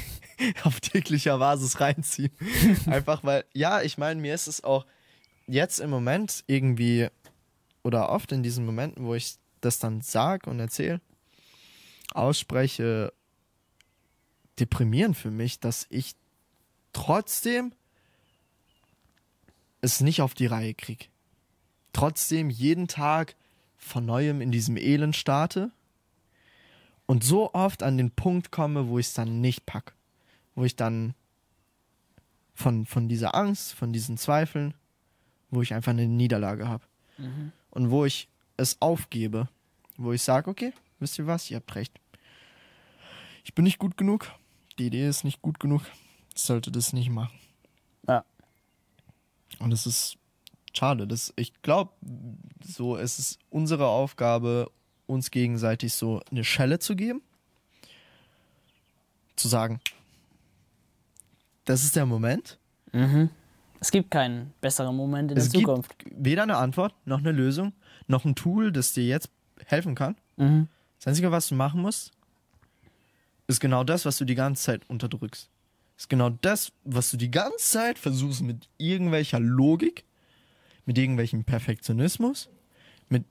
[0.64, 2.32] auf täglicher Basis reinziehen.
[2.86, 4.86] Einfach weil, ja, ich meine, mir ist es auch
[5.46, 7.08] jetzt im Moment irgendwie
[7.82, 11.00] oder oft in diesen Momenten, wo ich das dann sage und erzähle,
[12.12, 13.12] ausspreche,
[14.58, 16.14] deprimierend für mich, dass ich
[16.92, 17.72] trotzdem
[19.80, 21.06] es nicht auf die Reihe kriege.
[21.92, 23.36] Trotzdem jeden Tag
[23.76, 25.72] von neuem in diesem Elend starte
[27.06, 29.94] und so oft an den Punkt komme, wo ich es dann nicht pack.
[30.54, 31.14] Wo ich dann
[32.54, 34.74] von, von dieser Angst, von diesen Zweifeln,
[35.50, 36.84] wo ich einfach eine Niederlage habe.
[37.18, 37.52] Mhm.
[37.72, 39.48] Und wo ich es aufgebe,
[39.96, 41.98] wo ich sage, okay, wisst ihr was, ihr habt recht.
[43.44, 44.30] Ich bin nicht gut genug,
[44.78, 45.82] die Idee ist nicht gut genug,
[46.34, 47.38] ich sollte das nicht machen.
[48.06, 48.24] Ja.
[49.58, 50.18] Und es ist
[50.74, 51.06] schade.
[51.06, 51.92] Das, ich glaube,
[52.62, 54.70] so es ist unsere Aufgabe,
[55.06, 57.22] uns gegenseitig so eine Schelle zu geben.
[59.34, 59.80] Zu sagen,
[61.64, 62.58] das ist der Moment.
[62.92, 63.30] Mhm.
[63.82, 65.98] Es gibt keinen besseren Moment in es der Zukunft.
[65.98, 67.72] gibt weder eine Antwort, noch eine Lösung,
[68.06, 69.28] noch ein Tool, das dir jetzt
[69.66, 70.14] helfen kann.
[70.36, 70.68] Mhm.
[71.00, 72.12] Das Einzige, was du machen musst,
[73.48, 75.50] ist genau das, was du die ganze Zeit unterdrückst.
[75.96, 80.04] Ist genau das, was du die ganze Zeit versuchst mit irgendwelcher Logik,
[80.86, 82.50] mit irgendwelchem Perfektionismus,
[83.08, 83.24] mit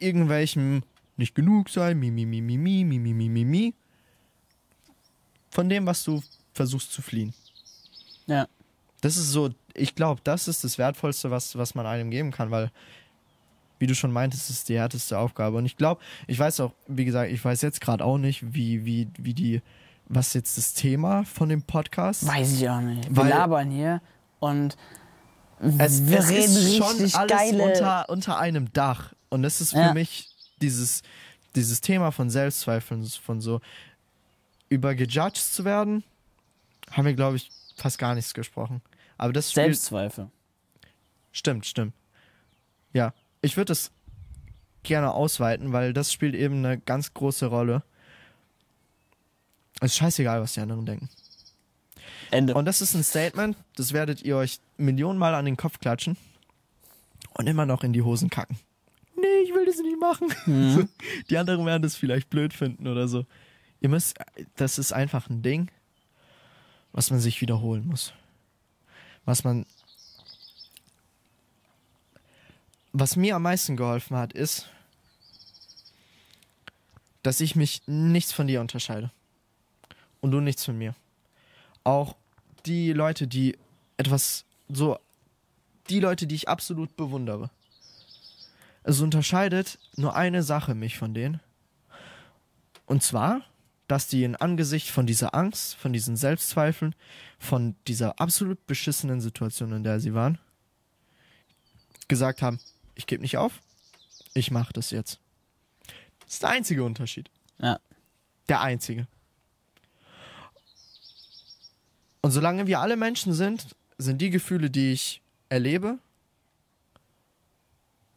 [0.00, 0.82] irgendwelchem
[1.16, 3.74] nicht genug sein, mi, mi, mi, mi, mi, mi, mi, mi, mi, mi,
[5.48, 7.32] von dem, was du versuchst zu fliehen.
[8.26, 8.46] Ja.
[9.04, 12.50] Das ist so, ich glaube, das ist das Wertvollste, was, was man einem geben kann,
[12.50, 12.70] weil,
[13.78, 15.58] wie du schon meintest, ist die härteste Aufgabe.
[15.58, 18.84] Und ich glaube, ich weiß auch, wie gesagt, ich weiß jetzt gerade auch nicht, wie,
[18.86, 19.60] wie, wie die,
[20.08, 22.26] was jetzt das Thema von dem Podcast.
[22.26, 23.08] Weiß ich auch nicht.
[23.10, 24.00] Wir Weil- labern hier
[24.40, 24.76] und
[25.78, 27.62] Es, wir es reden ist schon richtig alles geile.
[27.62, 29.12] unter, unter einem Dach.
[29.28, 29.92] Und das ist für Ja.
[29.94, 30.30] mich
[30.62, 31.02] dieses,
[31.54, 33.60] dieses Thema von Selbstzweifeln, von so
[34.70, 36.04] über gejudged zu werden,
[36.90, 38.80] haben wir, glaube ich, fast gar nichts gesprochen.
[39.16, 40.30] Aber das spielt, Selbstzweifel.
[41.32, 41.94] Stimmt, stimmt.
[42.92, 43.12] Ja,
[43.42, 43.90] ich würde es
[44.82, 47.82] gerne ausweiten, weil das spielt eben eine ganz große Rolle.
[49.80, 51.08] Es ist scheißegal, was die anderen denken.
[52.30, 52.54] Ende.
[52.54, 56.16] Und das ist ein Statement, das werdet ihr euch Millionenmal an den Kopf klatschen
[57.34, 58.58] und immer noch in die Hosen kacken.
[59.16, 60.32] Nee, ich will das nicht machen.
[60.46, 60.88] Mhm.
[61.30, 63.24] Die anderen werden das vielleicht blöd finden oder so.
[63.80, 64.18] Ihr müsst,
[64.56, 65.70] das ist einfach ein Ding,
[66.92, 68.12] was man sich wiederholen muss.
[69.24, 69.66] Was man.
[72.92, 74.68] Was mir am meisten geholfen hat, ist,
[77.22, 79.10] dass ich mich nichts von dir unterscheide.
[80.20, 80.94] Und du nichts von mir.
[81.82, 82.14] Auch
[82.66, 83.58] die Leute, die
[83.96, 84.98] etwas so.
[85.90, 87.50] Die Leute, die ich absolut bewundere.
[88.84, 91.40] Es unterscheidet nur eine Sache mich von denen.
[92.86, 93.42] Und zwar,
[93.88, 96.94] dass die in Angesicht von dieser Angst, von diesen Selbstzweifeln,
[97.38, 100.38] von dieser absolut beschissenen Situation, in der sie waren,
[102.08, 102.60] gesagt haben,
[102.94, 103.60] ich gebe nicht auf,
[104.32, 105.20] ich mache das jetzt.
[106.20, 107.30] Das ist der einzige Unterschied.
[107.58, 107.78] Ja.
[108.48, 109.06] Der einzige.
[112.20, 115.20] Und solange wir alle Menschen sind, sind die Gefühle, die ich
[115.50, 115.98] erlebe,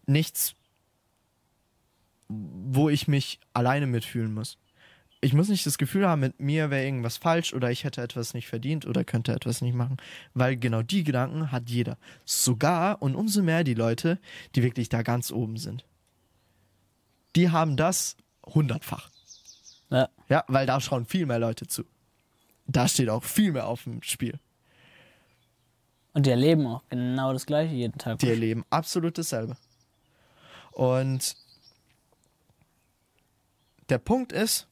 [0.05, 0.55] nichts,
[2.29, 4.57] wo ich mich alleine mitfühlen muss.
[5.19, 8.35] Ich muss nicht das Gefühl haben, mit mir wäre irgendwas falsch oder ich hätte etwas
[8.35, 9.97] nicht verdient oder könnte etwas nicht machen,
[10.35, 11.97] weil genau die Gedanken hat jeder.
[12.23, 14.19] Sogar und umso mehr die Leute,
[14.55, 15.85] die wirklich da ganz oben sind.
[17.35, 18.15] Die haben das
[18.45, 19.09] hundertfach.
[19.89, 20.09] Ja.
[20.29, 21.83] Ja, weil da schauen viel mehr Leute zu.
[22.67, 24.39] Da steht auch viel mehr auf dem Spiel.
[26.13, 28.19] Und die erleben auch genau das Gleiche jeden Tag.
[28.19, 29.55] Die erleben absolut dasselbe.
[30.71, 31.35] Und
[33.89, 34.67] der Punkt ist,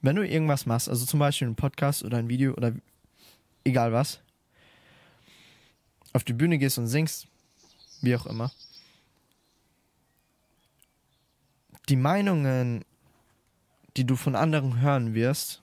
[0.00, 2.72] wenn du irgendwas machst, also zum Beispiel einen Podcast oder ein Video oder
[3.64, 4.20] egal was,
[6.12, 7.26] auf die Bühne gehst und singst,
[8.00, 8.50] wie auch immer,
[11.88, 12.84] die Meinungen,
[13.96, 15.62] die du von anderen hören wirst,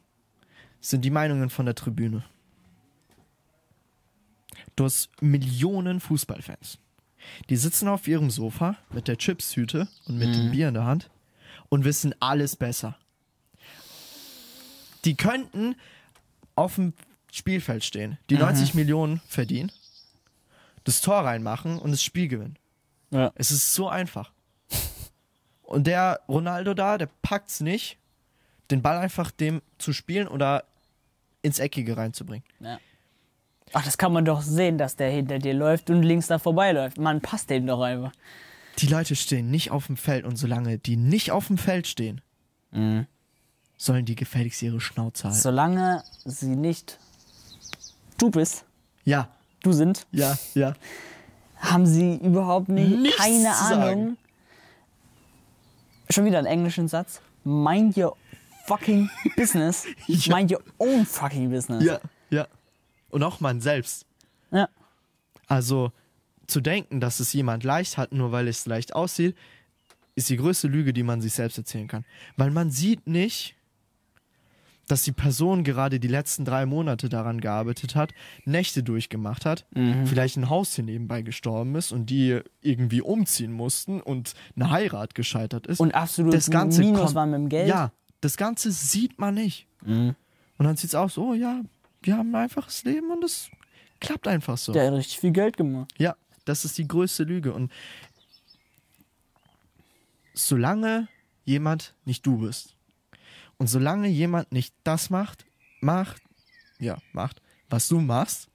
[0.79, 2.23] sind die Meinungen von der Tribüne.
[4.75, 6.79] Du hast Millionen Fußballfans.
[7.49, 11.09] Die sitzen auf ihrem Sofa mit der Chipstüte und mit dem Bier in der Hand
[11.69, 12.97] und wissen alles besser.
[15.05, 15.75] Die könnten
[16.55, 16.93] auf dem
[17.31, 19.71] Spielfeld stehen, die 90 Millionen verdienen,
[20.83, 22.57] das Tor reinmachen und das Spiel gewinnen.
[23.09, 23.31] Ja.
[23.35, 24.31] Es ist so einfach.
[25.63, 27.97] Und der Ronaldo da, der packt's nicht,
[28.69, 30.65] den Ball einfach dem zu spielen oder
[31.41, 32.45] ins Eckige reinzubringen.
[32.59, 32.79] Ja.
[33.73, 36.99] Ach, das kann man doch sehen, dass der hinter dir läuft und links da vorbeiläuft.
[36.99, 38.11] Man passt dem doch einfach.
[38.79, 42.21] Die Leute stehen nicht auf dem Feld und solange die nicht auf dem Feld stehen,
[43.85, 45.37] sollen die gefälligst ihre Schnauze halten.
[45.37, 46.99] Solange sie nicht
[48.17, 48.65] du bist,
[49.03, 49.29] Ja,
[49.61, 50.73] du sind, ja, ja.
[51.57, 54.17] haben sie überhaupt nicht, Nichts keine Ahnung.
[56.09, 57.21] Schon wieder einen englischen Satz.
[57.43, 58.15] Mind your
[58.67, 59.85] fucking business.
[60.07, 60.35] Ja.
[60.35, 61.83] Mind your own fucking business.
[61.83, 62.47] Ja, ja.
[63.09, 64.05] Und auch man selbst.
[64.51, 64.69] Ja.
[65.47, 65.91] Also
[66.47, 69.35] zu denken, dass es jemand leicht hat, nur weil es leicht aussieht,
[70.15, 72.05] ist die größte Lüge, die man sich selbst erzählen kann.
[72.37, 73.55] Weil man sieht nicht,
[74.87, 78.13] dass die Person gerade die letzten drei Monate daran gearbeitet hat,
[78.45, 79.65] Nächte durchgemacht hat,
[80.05, 85.15] vielleicht ein Haus hier nebenbei gestorben ist und die irgendwie umziehen mussten und eine Heirat
[85.15, 85.79] gescheitert ist.
[85.79, 87.69] Und absolut das Ganze Minus kommt- war mit dem Geld.
[87.69, 89.67] Ja, das Ganze sieht man nicht.
[89.85, 90.15] Und
[90.57, 91.61] dann sieht es aus, oh ja,
[92.01, 93.49] wir haben ein einfaches Leben und es
[94.01, 94.73] klappt einfach so.
[94.73, 95.93] Der hat richtig viel Geld gemacht.
[95.97, 96.15] Ja,
[96.45, 97.53] das ist die größte Lüge.
[97.53, 97.71] Und
[100.33, 101.07] solange
[101.45, 102.75] jemand nicht du bist
[103.57, 105.45] und solange jemand nicht das macht,
[105.79, 106.21] macht,
[106.79, 108.49] ja, macht, was du machst,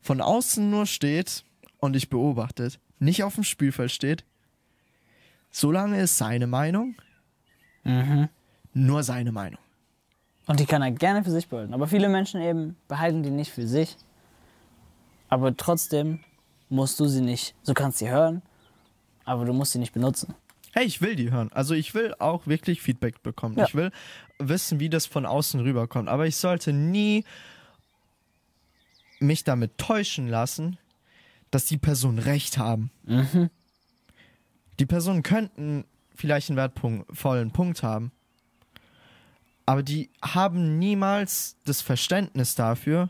[0.00, 1.44] von außen nur steht
[1.78, 4.24] und dich beobachtet, nicht auf dem Spielfeld steht,
[5.50, 6.96] solange ist seine Meinung
[8.72, 9.60] nur seine Meinung.
[10.46, 11.72] Und die kann er gerne für sich behalten.
[11.74, 13.96] Aber viele Menschen eben behalten die nicht für sich.
[15.28, 16.20] Aber trotzdem
[16.68, 17.54] musst du sie nicht.
[17.66, 18.42] Du kannst sie hören,
[19.24, 20.34] aber du musst sie nicht benutzen.
[20.74, 21.52] Hey, ich will die hören.
[21.52, 23.56] Also ich will auch wirklich Feedback bekommen.
[23.56, 23.64] Ja.
[23.64, 23.92] Ich will
[24.38, 26.08] wissen, wie das von außen rüberkommt.
[26.08, 27.24] Aber ich sollte nie
[29.20, 30.76] mich damit täuschen lassen,
[31.52, 32.90] dass die Personen recht haben.
[34.80, 38.10] Die Personen könnten vielleicht einen wertvollen Punkt haben,
[39.66, 43.08] aber die haben niemals das Verständnis dafür,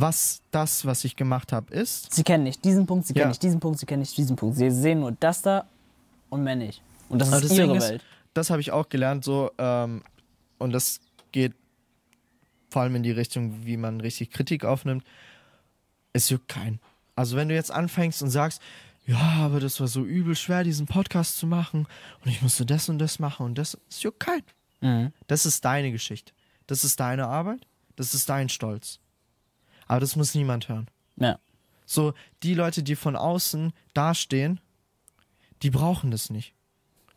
[0.00, 2.12] was das, was ich gemacht habe, ist.
[2.14, 3.28] Sie kennen nicht diesen Punkt, sie kennen Ja.
[3.28, 4.56] nicht diesen Punkt, sie kennen nicht diesen Punkt.
[4.56, 5.66] Sie sehen nur das da
[6.30, 6.82] und mehr nicht.
[7.08, 8.04] Und das Aber ist das ihre Ding ist, Welt.
[8.34, 10.02] das habe ich auch gelernt, so, ähm,
[10.58, 11.00] und das
[11.32, 11.54] geht
[12.70, 15.04] vor allem in die Richtung, wie man richtig Kritik aufnimmt.
[16.12, 16.80] Es juckt keinen.
[17.14, 18.60] Also, wenn du jetzt anfängst und sagst,
[19.06, 21.86] ja, aber das war so übel schwer, diesen Podcast zu machen,
[22.24, 24.44] und ich musste das und das machen und das, es juckt keinen.
[24.80, 25.12] Mhm.
[25.26, 26.32] Das ist deine Geschichte.
[26.66, 27.66] Das ist deine Arbeit.
[27.96, 29.00] Das ist dein Stolz.
[29.88, 30.88] Aber das muss niemand hören.
[31.16, 31.38] Ja.
[31.86, 32.12] So,
[32.42, 34.60] die Leute, die von außen dastehen,
[35.62, 36.54] die brauchen das nicht.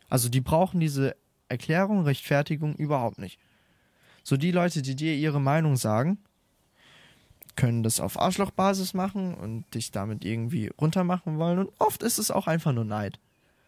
[0.10, 1.16] Also die brauchen diese
[1.50, 3.40] Erklärung, Rechtfertigung überhaupt nicht.
[4.24, 6.20] So, die Leute, die dir ihre Meinung sagen,
[7.56, 11.60] können das auf Arschlochbasis machen und dich damit irgendwie runtermachen wollen.
[11.60, 13.20] Und oft ist es auch einfach nur Neid.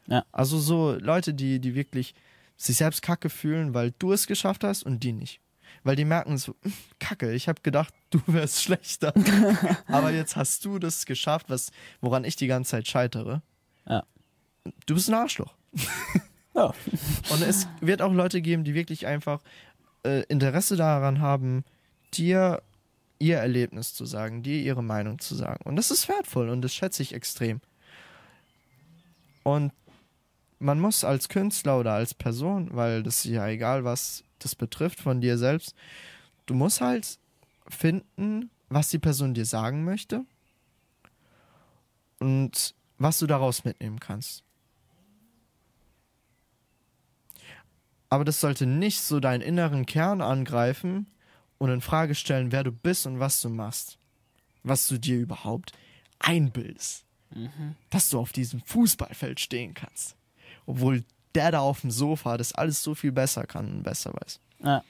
[0.07, 0.25] Ja.
[0.31, 2.15] Also so Leute, die, die wirklich
[2.55, 5.41] sich selbst kacke fühlen, weil du es geschafft hast und die nicht.
[5.83, 9.13] Weil die merken so, "Hm, kacke, ich habe gedacht, du wärst schlechter.
[9.87, 11.71] Aber jetzt hast du das geschafft, was,
[12.01, 13.41] woran ich die ganze Zeit scheitere.
[13.87, 14.05] Ja.
[14.85, 15.53] Du bist ein Arschloch.
[16.55, 16.71] Ja.
[17.31, 19.41] Und es wird auch Leute geben, die wirklich einfach
[20.05, 21.63] äh, Interesse daran haben,
[22.13, 22.61] dir
[23.17, 25.63] ihr Erlebnis zu sagen, dir ihre Meinung zu sagen.
[25.63, 27.61] Und das ist wertvoll und das schätze ich extrem.
[29.43, 29.71] Und
[30.59, 34.99] man muss als Künstler oder als Person, weil das ist ja egal, was das betrifft
[34.99, 35.75] von dir selbst,
[36.45, 37.19] du musst halt
[37.67, 40.25] finden, was die Person dir sagen möchte
[42.19, 44.43] und was du daraus mitnehmen kannst.
[48.09, 51.07] Aber das sollte nicht so deinen inneren Kern angreifen
[51.57, 53.97] und in Frage stellen, wer du bist und was du machst.
[54.61, 55.71] Was du dir überhaupt
[56.19, 57.05] einbildest.
[57.89, 60.15] Dass du auf diesem Fußballfeld stehen kannst.
[60.67, 61.03] Obwohl
[61.35, 64.39] der da auf dem Sofa das alles so viel besser kann und besser weiß.
[64.63, 64.83] Ja.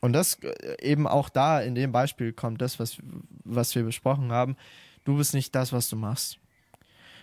[0.00, 2.98] Und das äh, eben auch da in dem Beispiel kommt das, was,
[3.44, 4.56] was wir besprochen haben.
[5.04, 6.38] Du bist nicht das, was du machst.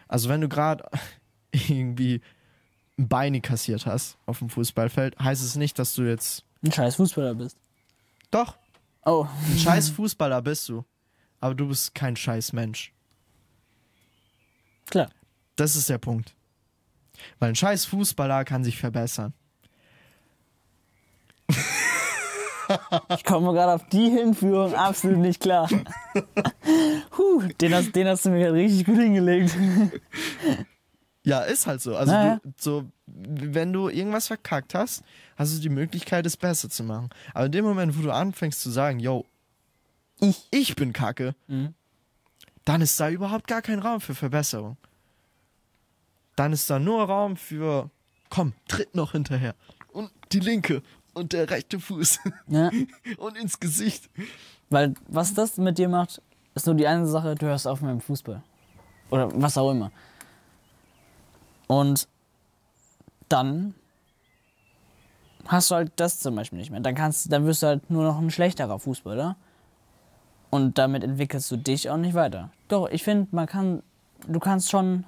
[0.08, 0.84] Also wenn du gerade
[1.52, 2.22] irgendwie
[2.98, 6.96] ein Beini kassiert hast auf dem Fußballfeld, heißt es nicht, dass du jetzt Ein scheiß
[6.96, 7.58] Fußballer bist.
[8.32, 8.58] doch
[9.04, 9.26] Oh.
[9.50, 10.86] ein scheiß Fußballer bist du,
[11.40, 12.94] aber du bist kein scheiß Mensch.
[14.92, 15.10] Klar.
[15.62, 16.34] Das ist der Punkt.
[17.38, 19.32] Weil ein scheiß Fußballer kann sich verbessern.
[23.16, 25.70] Ich komme gerade auf die Hinführung absolut nicht klar.
[27.12, 29.56] Puh, den hast, den hast du mir richtig gut hingelegt.
[31.24, 31.96] Ja, ist halt so.
[31.96, 32.40] Also Ja, ja.
[32.44, 35.04] du, so, wenn du irgendwas verkackt hast,
[35.36, 37.10] hast du die Möglichkeit, es besser zu machen.
[37.36, 39.26] Aber in dem Moment, wo du anfängst zu sagen, yo,
[40.20, 40.48] Ich.
[40.50, 41.76] ich bin kacke, Mhm.
[42.66, 44.78] dann ist da überhaupt gar kein Raum für Verbesserung.
[46.36, 47.90] Dann ist da nur Raum für,
[48.30, 49.56] komm, tritt noch hinterher.
[49.92, 50.82] Und die linke.
[51.14, 52.72] und der rechte Fuß Ja?
[53.18, 54.10] und ins Gesicht.
[54.70, 56.22] Weil was das mit dir macht,
[56.56, 58.42] ist nur die eine Sache, du hörst auf mit dem Fußball.
[59.10, 59.92] Oder was auch immer.
[61.68, 62.08] Und
[63.30, 63.76] dann
[65.48, 66.80] hast du halt das zum Beispiel nicht mehr.
[66.80, 69.36] Dann, kannst, dann wirst du halt nur noch ein schlechterer Fußballer.
[70.50, 72.50] Und damit entwickelst du dich auch nicht weiter.
[72.68, 73.84] Doch, ich finde, man kann,
[74.28, 75.06] du kannst schon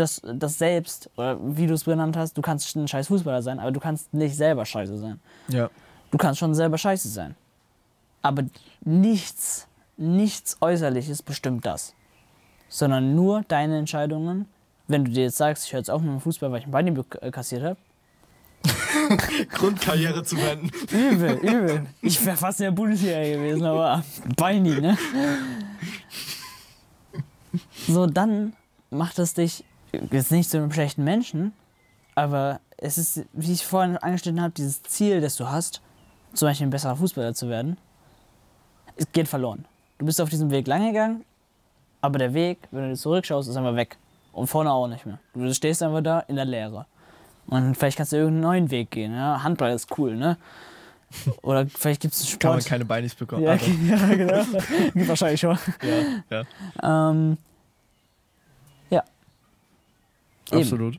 [0.00, 3.58] das, das selbst, oder wie du es benannt hast, du kannst ein scheiß Fußballer sein,
[3.58, 5.20] aber du kannst nicht selber scheiße sein.
[5.48, 5.68] Ja.
[6.10, 7.34] Du kannst schon selber scheiße sein.
[8.22, 8.42] Aber
[8.80, 11.94] nichts, nichts Äußerliches bestimmt das.
[12.68, 14.46] Sondern nur deine Entscheidungen.
[14.86, 16.70] Wenn du dir jetzt sagst, ich höre jetzt auf mit dem Fußball, weil ich ein
[16.70, 17.76] Bein be- äh, kassiert habe.
[19.52, 20.70] Grundkarriere zu beenden.
[20.90, 21.86] Übel, übel.
[22.02, 24.02] Ich wäre fast in der Bundesliga gewesen, aber
[24.36, 24.98] Beini, ne?
[27.86, 28.54] So, dann
[28.90, 29.64] macht es dich
[30.10, 31.52] jetzt nicht zu einem schlechten Menschen,
[32.14, 35.80] aber es ist, wie ich vorhin angeschnitten habe, dieses Ziel, das du hast,
[36.34, 37.76] zum Beispiel ein besserer Fußballer zu werden,
[38.96, 39.64] es geht verloren.
[39.98, 41.24] Du bist auf diesem Weg lang gegangen,
[42.00, 43.96] aber der Weg, wenn du zurückschaust, ist einfach weg.
[44.32, 45.18] Und vorne auch nicht mehr.
[45.34, 46.86] Du stehst einfach da in der Leere.
[47.48, 49.14] Und vielleicht kannst du irgendeinen neuen Weg gehen.
[49.14, 49.42] Ja?
[49.42, 50.36] Handball ist cool, ne?
[51.42, 52.70] Oder vielleicht gibt es einen Kann man Sport.
[52.70, 53.42] keine Beinis bekommen.
[53.42, 54.44] ja, aber- ja, genau.
[55.08, 55.58] Wahrscheinlich schon.
[56.30, 56.44] ja,
[56.82, 57.10] ja.
[57.10, 57.38] Ähm.
[60.52, 60.62] Eben.
[60.62, 60.98] Absolut.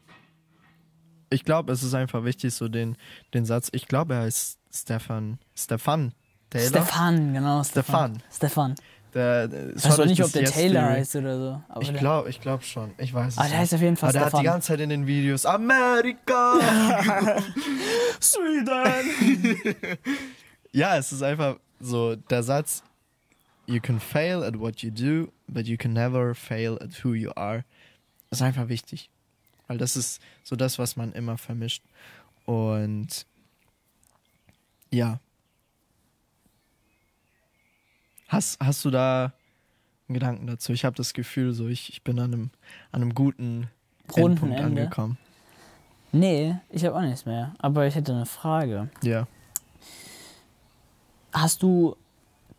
[1.30, 2.98] Ich glaube, es ist einfach wichtig, so den,
[3.34, 6.14] den Satz, ich glaube, er heißt Stefan, Stefan
[6.50, 6.68] Taylor.
[6.70, 7.64] Stefan, genau.
[7.64, 8.24] Stefan.
[8.32, 8.76] Stefan.
[9.14, 10.96] Der, der, Ich weiß auch nicht, ob der Taylor Theory.
[11.00, 11.62] heißt oder so.
[11.68, 12.92] Aber Ich glaube, ich glaube schon.
[12.98, 14.80] Ich weiß es Ah, der heißt auf jeden Fall Aber der hat die ganze Zeit
[14.80, 16.60] in den Videos Amerika.
[18.22, 19.58] Sweden!
[20.72, 22.84] ja, es ist einfach so der Satz,
[23.66, 27.32] you can fail at what you do, but you can never fail at who you
[27.36, 27.64] are.
[28.32, 29.10] Ist einfach wichtig.
[29.70, 31.84] Weil das ist so das, was man immer vermischt.
[32.46, 33.28] Und
[34.90, 35.20] ja.
[38.28, 39.32] Hast, hast du da
[40.08, 40.74] einen Gedanken dazu?
[40.74, 42.50] Ich habe das Gefühl, so ich, ich bin an einem,
[42.92, 43.70] an einem guten
[44.16, 44.58] Ende.
[44.58, 45.20] angekommen.
[46.12, 47.54] Nee, ich habe auch nichts mehr.
[47.60, 48.90] Aber ich hätte eine Frage.
[49.04, 49.28] Ja.
[51.32, 51.96] Hast du,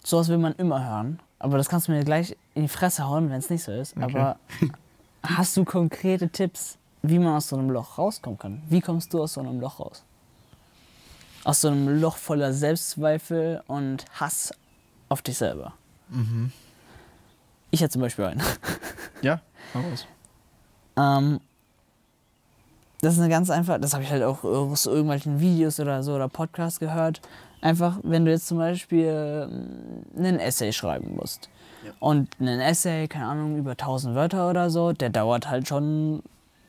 [0.04, 3.30] sowas will man immer hören, aber das kannst du mir gleich in die Fresse hauen,
[3.30, 3.96] wenn es nicht so ist.
[3.96, 4.04] Okay.
[4.04, 4.38] Aber
[5.24, 8.62] hast du konkrete Tipps, wie man aus so einem Loch rauskommen kann?
[8.68, 10.02] Wie kommst du aus so einem Loch raus?
[11.44, 14.52] Aus so einem Loch voller Selbstzweifel und Hass
[15.08, 15.74] auf dich selber.
[16.08, 16.52] Mhm.
[17.70, 18.42] Ich hätte zum Beispiel einen.
[19.22, 19.42] Ja,
[19.74, 20.06] raus.
[20.96, 21.40] Ähm,
[23.02, 26.14] das ist eine ganz einfach, das habe ich halt auch aus irgendwelchen Videos oder so
[26.14, 27.20] oder Podcasts gehört.
[27.62, 31.50] Einfach, wenn du jetzt zum Beispiel ähm, einen Essay schreiben musst.
[31.84, 31.92] Ja.
[31.98, 36.22] Und einen Essay, keine Ahnung, über 1000 Wörter oder so, der dauert halt schon,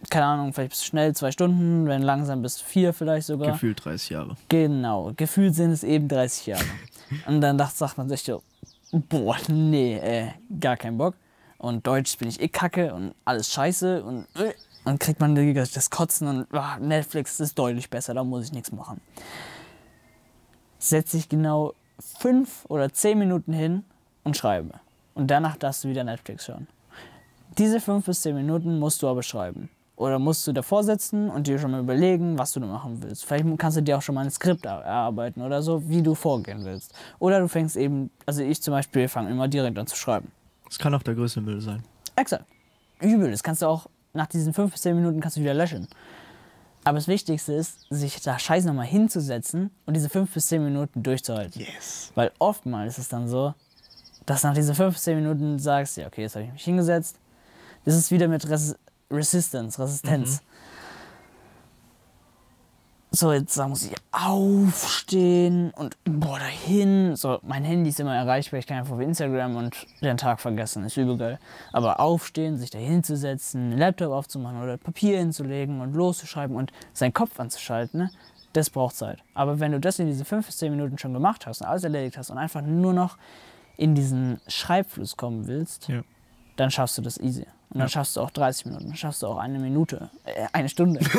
[0.09, 3.51] keine Ahnung, vielleicht bis schnell zwei Stunden, wenn langsam bis vier vielleicht sogar.
[3.51, 4.35] Gefühlt 30 Jahre.
[4.49, 6.65] Genau, gefühlt sind es eben 30 Jahre.
[7.27, 8.41] Und dann dacht, sagt man sich so,
[8.91, 10.29] boah, nee, äh,
[10.59, 11.15] gar keinen Bock.
[11.57, 15.89] Und Deutsch bin ich eh kacke und alles scheiße und äh, dann kriegt man das
[15.91, 18.99] Kotzen und ah, Netflix ist deutlich besser, da muss ich nichts machen.
[20.79, 23.83] Setze ich genau fünf oder zehn Minuten hin
[24.23, 24.79] und schreibe.
[25.13, 26.67] Und danach darfst du wieder Netflix schauen.
[27.59, 29.69] Diese fünf bis zehn Minuten musst du aber schreiben.
[30.01, 33.23] Oder musst du davor sitzen und dir schon mal überlegen, was du da machen willst.
[33.23, 36.15] Vielleicht kannst du dir auch schon mal ein Skript er- erarbeiten oder so, wie du
[36.15, 36.91] vorgehen willst.
[37.19, 40.31] Oder du fängst eben, also ich zum Beispiel fange immer direkt an zu schreiben.
[40.65, 41.83] Das kann auch der größte Müll sein.
[42.15, 42.45] Exakt.
[42.99, 43.29] Übel.
[43.29, 45.87] Das kannst du auch nach diesen fünf bis zehn Minuten kannst du wieder löschen.
[46.83, 51.03] Aber das Wichtigste ist, sich da scheiße nochmal hinzusetzen und diese fünf bis zehn Minuten
[51.03, 51.61] durchzuhalten.
[51.61, 52.11] Yes.
[52.15, 53.53] Weil oftmals ist es dann so,
[54.25, 57.17] dass nach diesen 15 Minuten sagst, ja, okay, jetzt habe ich mich hingesetzt.
[57.85, 58.75] Das ist wieder mit Res
[59.11, 60.41] Resistance, Resistenz.
[63.13, 67.17] So, jetzt muss ich aufstehen und boah, dahin.
[67.17, 70.85] So, mein Handy ist immer erreichbar, ich kann einfach auf Instagram und den Tag vergessen,
[70.85, 71.39] ist übel geil.
[71.73, 77.11] Aber aufstehen, sich da hinzusetzen, einen Laptop aufzumachen oder Papier hinzulegen und loszuschreiben und seinen
[77.11, 78.11] Kopf anzuschalten, ne?
[78.53, 79.19] das braucht Zeit.
[79.33, 81.83] Aber wenn du das in diese 5 bis 10 Minuten schon gemacht hast und alles
[81.83, 83.17] erledigt hast und einfach nur noch
[83.75, 86.01] in diesen Schreibfluss kommen willst, Ja.
[86.61, 87.41] Dann schaffst du das easy.
[87.69, 87.89] Und dann Ja.
[87.89, 90.99] schaffst du auch 30 Minuten, dann schaffst du auch eine Minute, äh, eine Stunde.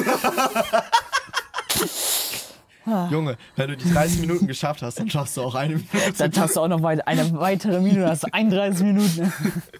[3.10, 6.12] Junge, wenn du die 30 Minuten geschafft hast, dann schaffst du auch eine Minute.
[6.18, 9.32] dann schaffst du auch noch weit, eine weitere Minute, dann hast du 31 Minuten.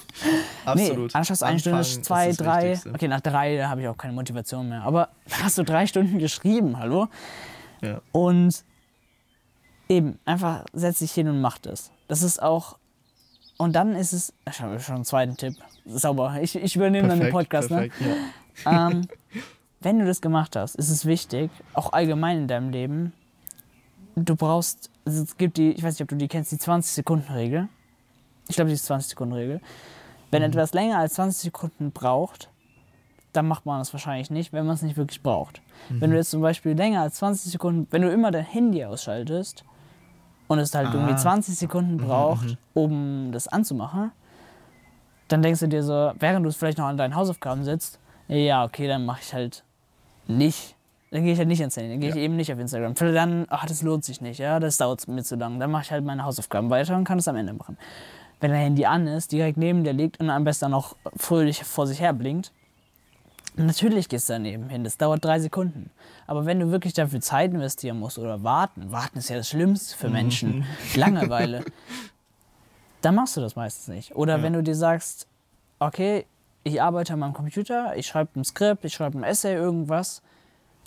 [0.64, 0.98] Absolut.
[0.98, 2.62] Nee, dann schaffst du eine Stunde, Anfangen ist zwei, drei.
[2.70, 2.90] Wichtigste.
[2.94, 4.82] Okay, nach drei da habe ich auch keine Motivation mehr.
[4.82, 5.08] Aber
[5.42, 7.08] hast du drei Stunden geschrieben, hallo?
[7.80, 8.00] Ja.
[8.12, 8.64] Und
[9.88, 11.90] eben, einfach setz dich hin und mach das.
[12.06, 12.78] Das ist auch.
[13.62, 14.32] Und dann ist es.
[14.50, 15.54] Ich habe schon einen zweiten Tipp.
[15.84, 16.36] Sauber.
[16.40, 17.90] Ich, ich übernehme dann den Perfekt, Podcast, ne?
[17.90, 18.18] perfekt,
[18.64, 18.88] ja.
[18.88, 19.06] ähm,
[19.80, 23.12] wenn du das gemacht hast, ist es wichtig, auch allgemein in deinem Leben,
[24.16, 27.68] du brauchst, also es gibt die, ich weiß nicht, ob du die kennst, die 20-Sekunden-Regel.
[28.48, 29.60] Ich glaube, die ist 20-Sekunden-Regel.
[30.32, 32.48] Wenn etwas länger als 20 Sekunden braucht,
[33.32, 35.62] dann macht man das wahrscheinlich nicht, wenn man es nicht wirklich braucht.
[35.88, 39.64] Wenn du jetzt zum Beispiel länger als 20 Sekunden, wenn du immer dein Handy ausschaltest
[40.52, 41.16] und es halt irgendwie Ah.
[41.16, 44.12] 20 Sekunden braucht, um das anzumachen,
[45.28, 47.98] dann denkst du dir so, während du es vielleicht noch an deinen Hausaufgaben sitzt,
[48.28, 49.64] ja, okay, dann mache ich halt
[50.26, 50.76] nicht.
[51.10, 52.22] Dann gehe ich halt nicht ins Handy, dann gehe ich Ja.
[52.22, 52.96] eben nicht auf Instagram.
[52.96, 55.58] Vielleicht dann, ach, das lohnt sich nicht, ja, das dauert mir zu lang.
[55.60, 57.76] Dann mache ich halt meine Hausaufgaben weiter und kann es am Ende machen.
[58.40, 61.86] Wenn dein Handy an ist, direkt neben dir liegt und am besten noch fröhlich vor
[61.86, 62.52] sich her blinkt,
[63.56, 64.84] natürlich gehst du daneben hin.
[64.84, 65.90] Das dauert drei Sekunden.
[66.26, 69.96] Aber wenn du wirklich dafür Zeit investieren musst oder warten, warten ist ja das Schlimmste
[69.96, 71.64] für Menschen, Langeweile,
[73.02, 74.14] dann machst du das meistens nicht.
[74.16, 74.42] Oder Ja.
[74.42, 75.26] wenn du dir sagst,
[75.78, 76.24] okay,
[76.64, 80.22] ich arbeite an meinem Computer, ich schreibe ein Skript, ich schreibe ein Essay, irgendwas,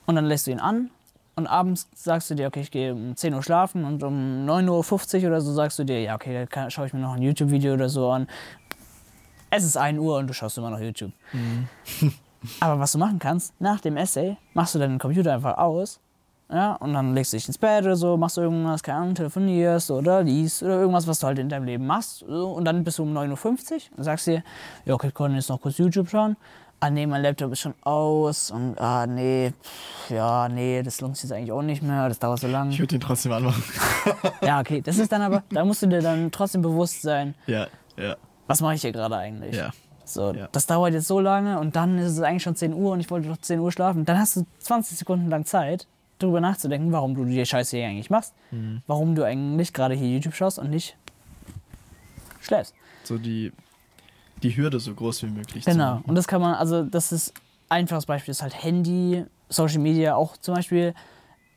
[0.06, 0.90] und dann lässt du ihn an.
[1.38, 5.22] Und abends sagst du dir, okay, ich gehe um 10 Uhr schlafen und um 9.50
[5.24, 7.74] Uhr oder so sagst du dir, ja, okay, dann schaue ich mir noch ein YouTube-Video
[7.74, 8.28] oder so an.
[9.50, 11.12] Es ist 1 Uhr und du schaust immer noch YouTube.
[12.60, 16.00] Aber was du machen kannst, nach dem Essay machst du deinen Computer einfach aus.
[16.52, 19.90] Ja, und dann legst du dich ins Bett oder so, machst irgendwas, keine Ahnung, telefonierst
[19.90, 22.20] oder liest oder irgendwas, was du halt in deinem Leben machst.
[22.20, 23.32] So, und dann bist du um 9.50
[23.74, 24.44] Uhr und sagst dir,
[24.86, 26.38] ja, okay, ich jetzt noch kurz YouTube schauen.
[26.82, 31.16] Ah, nee, mein Laptop ist schon aus und ah, nee, pff, ja, nee, das lohnt
[31.16, 32.70] sich jetzt eigentlich auch nicht mehr, das dauert so lang.
[32.70, 33.64] Ich würde den trotzdem anmachen.
[34.44, 37.66] Ja, okay, das ist dann aber, da musst du dir dann trotzdem bewusst sein, Ja,
[37.98, 39.56] ja, was mache ich hier gerade eigentlich?
[39.56, 39.72] ja.
[40.06, 40.48] So, Ja.
[40.52, 43.10] das dauert jetzt so lange und dann ist es eigentlich schon 10 Uhr und ich
[43.10, 44.06] wollte doch 10 Uhr schlafen.
[44.06, 45.88] Dann hast du 20 Sekunden lang Zeit,
[46.20, 48.34] darüber nachzudenken, warum du die Scheiße hier eigentlich machst.
[48.52, 48.82] Mhm.
[48.88, 50.96] Warum du eigentlich gerade hier YouTube schaust und nicht
[52.42, 52.74] schläfst.
[53.04, 53.52] So die,
[54.44, 56.02] die Hürde so groß wie möglich Genau.
[56.06, 57.34] Und das kann man, also das ist
[57.70, 60.94] einfaches Beispiel, ist halt Handy, Social Media, auch zum Beispiel.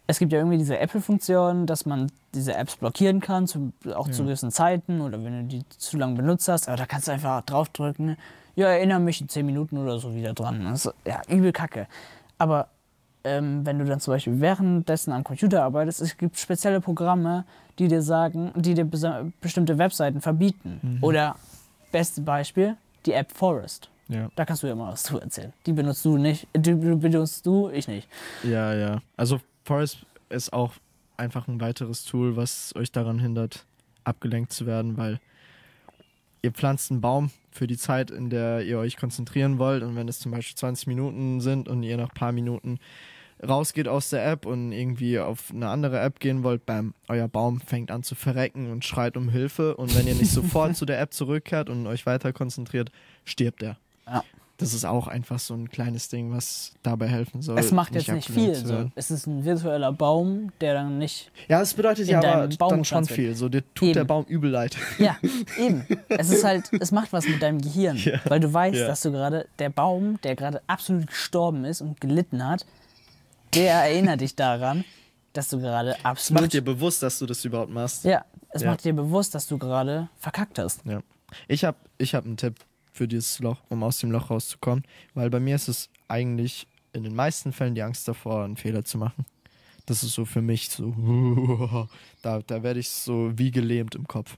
[0.07, 4.23] Es gibt ja irgendwie diese Apple-Funktion, dass man diese Apps blockieren kann, zu, auch zu
[4.23, 4.27] Ja.
[4.29, 6.69] gewissen Zeiten oder wenn du die zu lange benutzt hast.
[6.69, 8.17] Aber da kannst du einfach draufdrücken,
[8.57, 10.65] ja, erinnere mich in 10 Minuten oder so wieder dran.
[10.65, 11.87] Das ist ja übel kacke.
[12.39, 12.69] Aber
[13.25, 17.45] ähm, wenn du dann zum Beispiel währenddessen am Computer arbeitest, es gibt spezielle Programme,
[17.79, 18.85] die dir sagen, die dir
[19.41, 20.99] bestimmte Webseiten verbieten.
[21.03, 21.37] Oder,
[21.93, 22.77] beste Beispiel,
[23.07, 23.91] die App Forest.
[24.09, 24.29] Ja.
[24.37, 25.53] Da kannst du ja mal was zu erzählen.
[25.67, 28.09] Die benutzt du nicht, die benutzt du, ich nicht.
[28.43, 29.03] ja, ja.
[29.17, 29.99] Also Forest
[30.31, 30.73] ist auch
[31.19, 33.67] einfach ein weiteres Tool, was euch daran hindert,
[34.05, 35.21] abgelenkt zu werden, weil
[36.43, 39.83] ihr pflanzt einen Baum für die Zeit, in der ihr euch konzentrieren wollt.
[39.83, 42.79] Und wenn es zum Beispiel 20 Minuten sind und ihr nach ein paar Minuten
[43.47, 47.61] rausgeht aus der App und irgendwie auf eine andere App gehen wollt, bam, euer Baum
[47.61, 49.77] fängt an zu verrecken und schreit um Hilfe.
[49.77, 52.91] Und wenn ihr nicht sofort zu der App zurückkehrt und euch weiter konzentriert,
[53.25, 53.79] stirbt er.
[54.07, 54.25] Ja.
[54.61, 57.57] Das ist auch einfach so ein kleines Ding, was dabei helfen soll.
[57.61, 58.57] Es macht jetzt nicht viel.
[58.57, 58.91] So.
[58.97, 61.31] Es ist ein virtueller Baum, der dann nicht.
[61.47, 63.37] Ja, es bedeutet ja aber Baum dann schon viel.
[63.37, 64.07] So, dir tut der Eben.
[64.09, 64.77] Baum übel leid.
[64.99, 65.17] Ja,
[65.59, 65.87] eben.
[66.09, 67.97] Es ist halt, es macht was mit deinem Gehirn.
[67.99, 68.19] Ja.
[68.25, 68.89] Weil du weißt, Ja.
[68.89, 72.67] dass du gerade, der Baum, der gerade absolut gestorben ist und gelitten hat,
[73.55, 74.85] der erinnert dich daran,
[75.35, 76.43] dass du gerade absolut.
[76.43, 78.05] Mach dir bewusst, dass du das überhaupt machst.
[78.05, 78.73] ja, es Ja.
[78.73, 80.85] macht dir bewusst, dass du gerade verkackt hast.
[80.85, 81.01] Ja.
[81.47, 82.57] Ich habe ich hab einen Tipp
[82.99, 84.85] für dieses Loch, um aus dem Loch rauszukommen,
[85.15, 88.85] weil bei mir ist es eigentlich in den meisten Fällen die Angst davor, einen Fehler
[88.85, 89.25] zu machen.
[89.87, 91.89] Das ist so für mich so,
[92.23, 94.37] da, da werde ich so wie gelähmt im Kopf.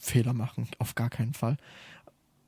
[0.00, 1.56] Fehler machen, auf gar keinen Fall.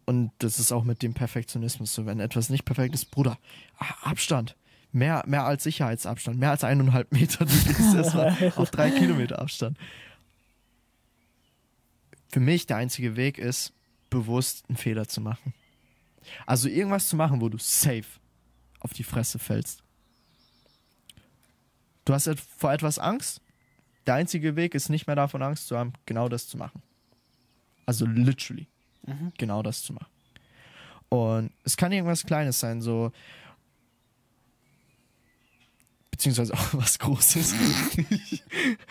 [0.04, 3.38] Und das ist auch mit dem Perfektionismus so, wenn etwas nicht perfekt ist, Bruder,
[3.78, 4.56] ah, Abstand.
[4.92, 9.76] Mehr, mehr als Sicherheitsabstand, mehr als eineinhalb Meter, du gehst erstmal auf drei Kilometer Abstand.
[12.28, 13.72] Für mich der einzige Weg ist,
[14.10, 15.54] bewusst einen Fehler zu machen.
[16.46, 18.04] Also irgendwas zu machen, wo du safe
[18.80, 19.82] auf die Fresse fällst.
[22.04, 23.40] Du hast vor etwas Angst.
[24.06, 26.82] Der einzige Weg ist nicht mehr davon Angst zu haben, genau das zu machen.
[27.84, 28.66] Also literally
[29.38, 30.10] genau das zu machen.
[31.08, 33.12] Und es kann irgendwas Kleines sein, so
[36.16, 37.54] beziehungsweise auch was Großes.
[38.10, 38.42] ich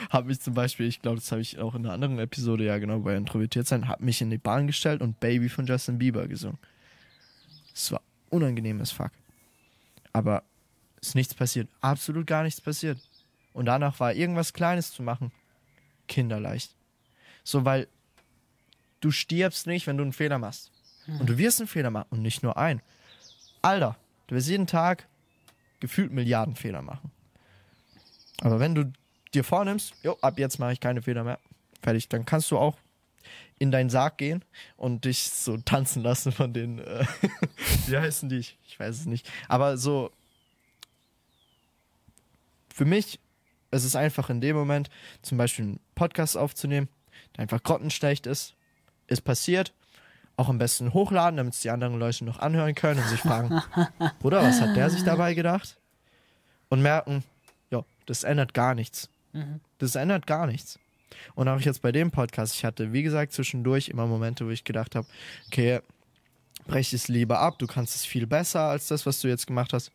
[0.09, 2.77] habe mich zum Beispiel, ich glaube, das habe ich auch in einer anderen Episode, ja
[2.77, 6.27] genau, bei Introvertiert sein, habe mich in die Bahn gestellt und Baby von Justin Bieber
[6.27, 6.59] gesungen.
[7.73, 9.11] Es war unangenehm as fuck.
[10.13, 10.43] Aber
[11.01, 11.67] ist nichts passiert.
[11.81, 12.99] Absolut gar nichts passiert.
[13.53, 15.31] Und danach war irgendwas Kleines zu machen.
[16.07, 16.75] Kinderleicht.
[17.43, 17.87] So, weil
[19.01, 20.71] du stirbst nicht, wenn du einen Fehler machst.
[21.19, 22.07] Und du wirst einen Fehler machen.
[22.11, 22.81] Und nicht nur einen.
[23.61, 23.97] Alter,
[24.27, 25.07] du wirst jeden Tag
[25.79, 27.11] gefühlt Milliarden Fehler machen.
[28.41, 28.91] Aber wenn du
[29.33, 31.39] dir vornimmst, jo, ab jetzt mache ich keine Fehler mehr,
[31.81, 32.77] fertig, dann kannst du auch
[33.57, 34.43] in deinen Sarg gehen
[34.75, 37.05] und dich so tanzen lassen von den, äh,
[37.87, 38.39] wie heißen die?
[38.39, 39.29] Ich weiß es nicht.
[39.47, 40.11] Aber so,
[42.73, 43.19] für mich
[43.71, 44.89] Es ist einfach in dem Moment,
[45.21, 46.87] zum Beispiel einen Podcast aufzunehmen,
[47.35, 48.53] der einfach grottenschlecht ist.
[49.07, 49.73] Ist passiert.
[50.37, 53.61] Auch am besten hochladen, damit es die anderen Leute noch anhören können und sich fragen,
[54.19, 55.77] Bruder, was hat der sich dabei gedacht?
[56.69, 57.23] Und merken,
[58.05, 59.09] das ändert gar nichts.
[59.79, 60.79] Das ändert gar nichts.
[61.33, 64.63] Und auch jetzt bei dem Podcast, ich hatte, wie gesagt, zwischendurch immer Momente, wo ich
[64.63, 65.07] gedacht habe,
[65.47, 65.81] okay,
[66.67, 69.73] brech es lieber ab, du kannst es viel besser als das, was du jetzt gemacht
[69.73, 69.91] hast.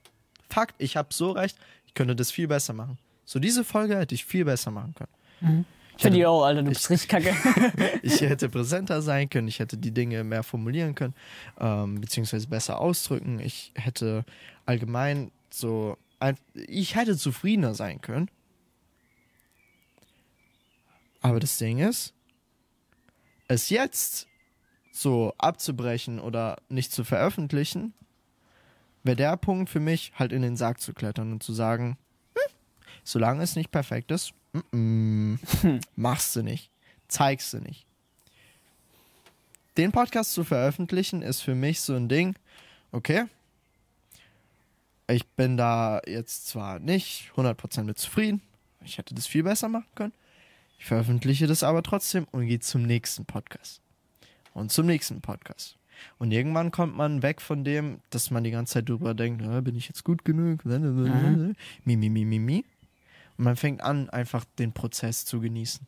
[0.48, 1.56] Fakt, ich habe so recht,
[1.86, 2.98] ich könnte das viel besser machen.
[3.24, 5.64] So diese Folge hätte ich viel besser machen können.
[5.96, 7.34] Ich finde die auch, Alter, du bist richtig kacke.
[8.02, 11.14] Ich hätte präsenter sein können, ich hätte die Dinge mehr formulieren können,
[11.58, 13.38] ähm, beziehungsweise besser ausdrücken.
[13.38, 14.24] Ich hätte
[14.66, 15.96] allgemein so,
[16.54, 18.30] ich hätte zufriedener sein können.
[21.22, 22.14] Aber das Ding ist,
[23.48, 24.26] es jetzt
[24.92, 27.94] so abzubrechen oder nicht zu veröffentlichen,
[29.02, 31.98] wäre der Punkt für mich, halt in den Sarg zu klettern und zu sagen,
[32.34, 32.54] hm,
[33.04, 35.40] solange es nicht perfekt ist, mm, mm,
[35.96, 36.70] machst du nicht,
[37.08, 37.86] zeigst du nicht.
[39.76, 42.34] Den Podcast zu veröffentlichen ist für mich so ein Ding,
[42.92, 43.24] okay,
[45.12, 48.42] ich bin da jetzt zwar nicht 100% mit zufrieden,
[48.84, 50.12] ich hätte das viel besser machen können,
[50.78, 53.82] ich veröffentliche das aber trotzdem und gehe zum nächsten Podcast.
[54.52, 55.76] Und zum nächsten Podcast.
[56.18, 59.76] Und irgendwann kommt man weg von dem, dass man die ganze Zeit drüber denkt, bin
[59.76, 60.64] ich jetzt gut genug?
[60.64, 62.64] Mi, mi, mi, mi, mi.
[63.36, 65.86] Und man fängt an, einfach den Prozess zu genießen.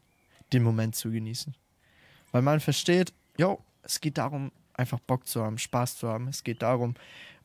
[0.52, 1.54] Den Moment zu genießen.
[2.30, 6.28] Weil man versteht, jo, es geht darum, einfach Bock zu haben, Spaß zu haben.
[6.28, 6.94] Es geht darum,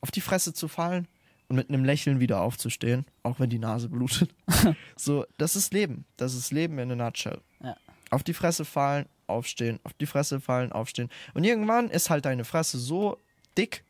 [0.00, 1.08] auf die Fresse zu fallen
[1.48, 4.34] und mit einem Lächeln wieder aufzustehen, auch wenn die Nase blutet.
[4.96, 6.04] so, das ist Leben.
[6.16, 7.40] Das ist Leben in a nutshell.
[7.62, 7.76] Ja.
[8.10, 11.10] Auf die Fresse fallen, aufstehen, auf die Fresse fallen, aufstehen.
[11.34, 13.18] Und irgendwann ist halt deine Fresse so
[13.56, 13.84] dick,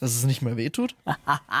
[0.00, 0.94] dass es nicht mehr wehtut.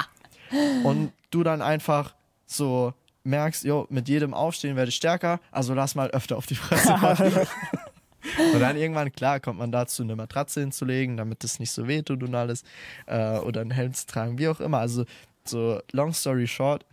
[0.84, 2.14] und du dann einfach
[2.46, 6.54] so merkst, jo, mit jedem Aufstehen werde ich stärker, also lass mal öfter auf die
[6.54, 7.46] Fresse fallen.
[8.54, 12.22] Und dann irgendwann, klar, kommt man dazu, eine Matratze hinzulegen, damit es nicht so wehtut
[12.22, 12.64] und alles.
[13.06, 14.78] Äh, oder einen Helm zu tragen, wie auch immer.
[14.78, 15.04] Also,
[15.44, 16.84] so, long story short,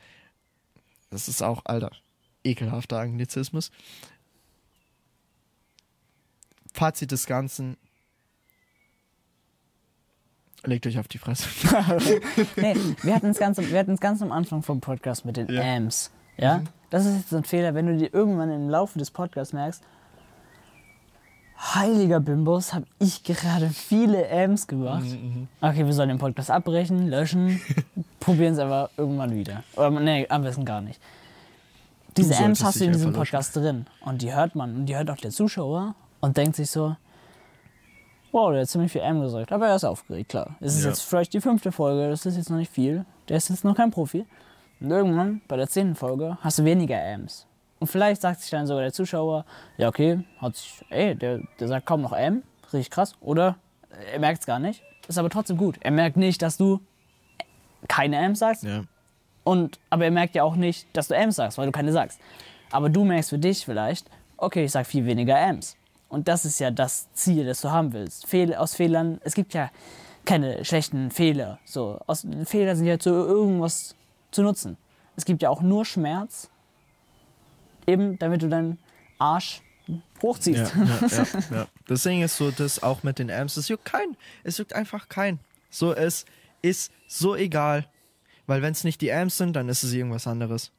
[1.10, 1.92] das ist auch, Alter,
[2.44, 3.72] ekelhafter Anglizismus.
[6.74, 7.78] Fazit des Ganzen.
[10.66, 11.50] Legt euch auf die Fresse.
[12.56, 15.62] nee, wir hatten es ganz, wir ganz am Anfang vom Podcast mit den Ja.
[15.62, 16.10] Ams.
[16.38, 16.64] Ja?
[16.90, 19.84] Das ist jetzt so ein Fehler, wenn du dir irgendwann im Laufe des Podcasts merkst,
[21.76, 25.06] heiliger Bimbus, habe ich gerade viele Ams gemacht.
[25.62, 27.62] Okay, wir sollen den Podcast abbrechen, löschen,
[28.20, 29.64] probieren es aber irgendwann wieder.
[29.76, 31.00] Oder nee, am besten gar nicht.
[32.18, 33.32] Diese Ams hast du in diesem einfach löschen.
[33.38, 36.70] Podcast drin und die hört man und die hört auch der Zuschauer und denkt sich
[36.70, 36.96] so,
[38.32, 40.56] wow, der hat ziemlich viel M gesagt, aber er ist aufgeregt, klar.
[40.60, 40.90] Es ist Ja.
[40.90, 43.76] jetzt vielleicht die fünfte Folge, das ist jetzt noch nicht viel, der ist jetzt noch
[43.76, 44.26] kein Profi.
[44.80, 47.46] Und irgendwann, bei der zehnten Folge, hast du weniger Ms.
[47.84, 49.44] Und vielleicht sagt sich dann sogar der Zuschauer,
[49.76, 53.14] ja okay, hat sich, ey, der, der sagt kaum noch M, richtig krass.
[53.20, 53.58] Oder
[54.14, 55.76] er merkt es gar nicht, ist aber trotzdem gut.
[55.82, 56.80] Er merkt nicht, dass du
[57.90, 58.84] keine M sagst, Ja.
[59.44, 62.22] und, aber er merkt ja auch nicht, dass du Ms sagst, weil du keine sagst.
[62.72, 65.76] Aber du merkst für dich vielleicht, okay, ich sag viel weniger Ms.
[66.08, 68.28] Und das ist ja das Ziel, das du haben willst.
[68.28, 69.70] Fehl, aus Fehlern, es gibt ja
[70.24, 71.60] keine schlechten Fehler.
[71.66, 73.94] So, aus, Fehler sind ja zu irgendwas
[74.32, 74.78] zu nutzen.
[75.18, 76.50] Es gibt ja auch nur Schmerz,
[77.88, 78.80] eben damit du deinen
[79.20, 79.62] Arsch
[80.22, 80.74] hochziehst.
[80.76, 81.68] Ja, ja, ja.
[81.90, 84.16] Deswegen ist so das auch mit den Amps, es juckt keinen.
[84.44, 85.40] Es juckt einfach keinen.
[85.70, 86.26] So, es
[86.62, 87.88] ist so egal.
[88.46, 90.72] Weil wenn es nicht die Amps sind, dann ist es irgendwas anderes.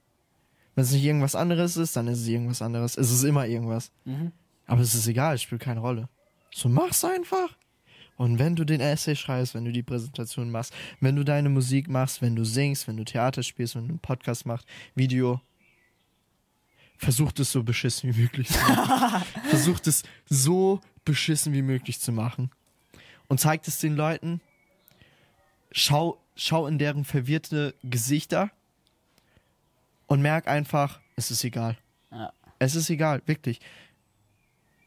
[0.74, 2.96] Wenn es nicht irgendwas anderes ist, dann ist es irgendwas anderes.
[2.96, 3.92] Es ist immer irgendwas.
[4.66, 6.08] Aber es ist egal, es spielt keine Rolle.
[6.52, 7.56] So mach's einfach.
[8.16, 11.88] Und wenn du den Essay schreibst, wenn du die Präsentation machst, wenn du deine Musik
[11.88, 15.40] machst, wenn du singst, wenn du Theater spielst, wenn du einen Podcast machst, Video,
[16.96, 19.24] versucht es so beschissen wie möglich zu machen.
[19.48, 22.50] versucht es so beschissen wie möglich zu machen.
[23.28, 24.40] Und zeigt es den Leuten.
[25.72, 28.50] Schau, schau in deren verwirrte Gesichter
[30.06, 31.76] und merk einfach, es ist egal.
[32.10, 32.32] Ja.
[32.58, 33.60] Es ist egal, wirklich.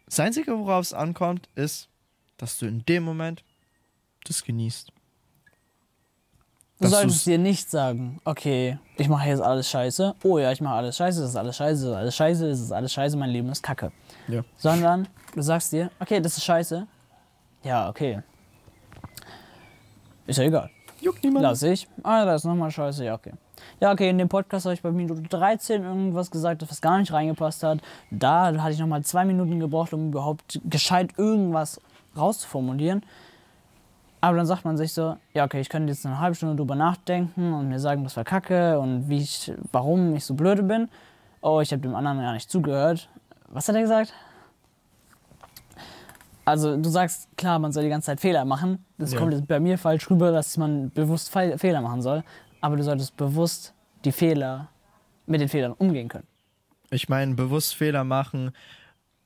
[0.06, 1.90] Das Einzige, worauf es ankommt, ist,
[2.38, 3.44] dass du in dem Moment
[4.24, 4.92] das genießt.
[6.80, 10.14] Du solltest dir nicht sagen, okay, ich mache jetzt alles scheiße.
[10.24, 12.60] Oh ja, ich mache alles scheiße, das ist alles scheiße, das ist alles scheiße, das
[12.60, 13.92] ist alles scheiße, mein Leben ist kacke.
[14.28, 14.44] Ja.
[14.58, 16.86] Sondern du sagst dir, okay, das ist scheiße.
[17.64, 18.22] Ja, okay.
[20.28, 20.70] Ist ja egal.
[21.02, 21.44] Juckt niemand.
[21.44, 21.88] Lass ich.
[22.04, 23.34] Ah, das ist nochmal scheiße, ja, okay.
[23.80, 27.12] Ja, okay, in dem Podcast habe ich bei Minute 13 irgendwas gesagt, was gar nicht
[27.12, 27.80] reingepasst hat.
[28.12, 31.82] Da hatte ich nochmal zwei Minuten gebraucht, um überhaupt gescheit irgendwas
[32.16, 33.04] rauszuformulieren.
[34.20, 36.76] Aber dann sagt man sich so, ja, okay, ich könnte jetzt eine halbe Stunde drüber
[36.76, 40.90] nachdenken und mir sagen, das war kacke und wie ich, warum ich so blöde bin.
[41.42, 43.10] oh, ich habe dem anderen gar nicht zugehört.
[43.50, 44.12] Was hat er gesagt?
[46.46, 48.86] Also du sagst, klar, man soll die ganze Zeit Fehler machen.
[48.98, 49.20] Das Ja.
[49.20, 52.24] kommt jetzt bei mir falsch rüber, dass man bewusst Fe Fehler machen soll.
[52.62, 53.74] Aber du solltest bewusst
[54.06, 54.70] die Fehler
[55.26, 56.28] mit den Fehlern umgehen können.
[56.90, 58.52] Ich meine, bewusst Fehler machen,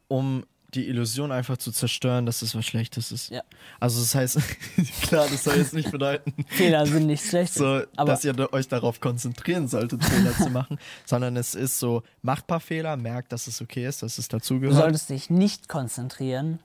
[0.08, 0.44] um
[0.74, 3.30] die Illusion einfach zu zerstören, dass es was Schlechtes ist.
[3.30, 3.44] Ja.
[3.80, 4.40] Also das heißt,
[5.02, 7.54] klar, das soll jetzt nicht bedeuten, Fehler sind nicht schlecht.
[7.54, 12.04] so, aber dass ihr euch darauf konzentrieren solltet, Fehler zu machen, sondern es ist so,
[12.22, 14.78] macht paar Fehler, merkt, dass es okay ist, dass es du dazugehört.
[14.78, 16.60] solltest dich nicht konzentrieren,